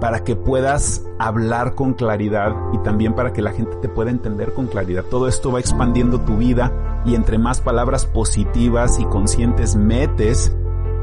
para 0.00 0.24
que 0.24 0.36
puedas 0.36 1.04
hablar 1.18 1.74
con 1.74 1.94
claridad 1.94 2.54
y 2.72 2.78
también 2.78 3.14
para 3.14 3.32
que 3.32 3.42
la 3.42 3.52
gente 3.52 3.76
te 3.76 3.88
pueda 3.88 4.10
entender 4.10 4.52
con 4.52 4.66
claridad. 4.66 5.04
Todo 5.04 5.28
esto 5.28 5.52
va 5.52 5.60
expandiendo 5.60 6.20
tu 6.20 6.36
vida 6.36 7.02
y 7.04 7.14
entre 7.14 7.38
más 7.38 7.60
palabras 7.60 8.06
positivas 8.06 8.98
y 8.98 9.04
conscientes 9.04 9.76
metes, 9.76 10.54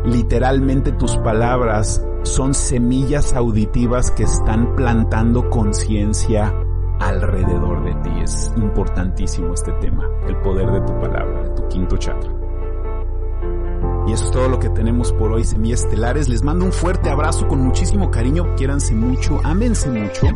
literalmente 0.05 0.91
tus 0.91 1.15
palabras 1.17 2.05
son 2.23 2.53
semillas 2.53 3.33
auditivas 3.33 4.11
que 4.11 4.23
están 4.23 4.75
plantando 4.75 5.49
conciencia 5.49 6.53
alrededor 6.99 7.83
de 7.83 7.93
ti. 7.95 8.11
Es 8.21 8.51
importantísimo 8.57 9.53
este 9.53 9.71
tema, 9.73 10.07
el 10.27 10.37
poder 10.37 10.71
de 10.71 10.81
tu 10.81 10.99
palabra, 10.99 11.43
de 11.43 11.49
tu 11.49 11.67
quinto 11.67 11.97
chakra. 11.97 12.31
Y 14.07 14.13
eso 14.13 14.25
es 14.25 14.31
todo 14.31 14.49
lo 14.49 14.59
que 14.59 14.69
tenemos 14.69 15.11
por 15.13 15.31
hoy, 15.31 15.43
Semillas 15.43 15.83
Estelares. 15.83 16.27
Les 16.27 16.43
mando 16.43 16.65
un 16.65 16.71
fuerte 16.71 17.09
abrazo 17.09 17.47
con 17.47 17.61
muchísimo 17.61 18.11
cariño. 18.11 18.55
Quiéranse 18.55 18.93
mucho, 18.93 19.39
ámense 19.43 19.89
mucho. 19.89 20.27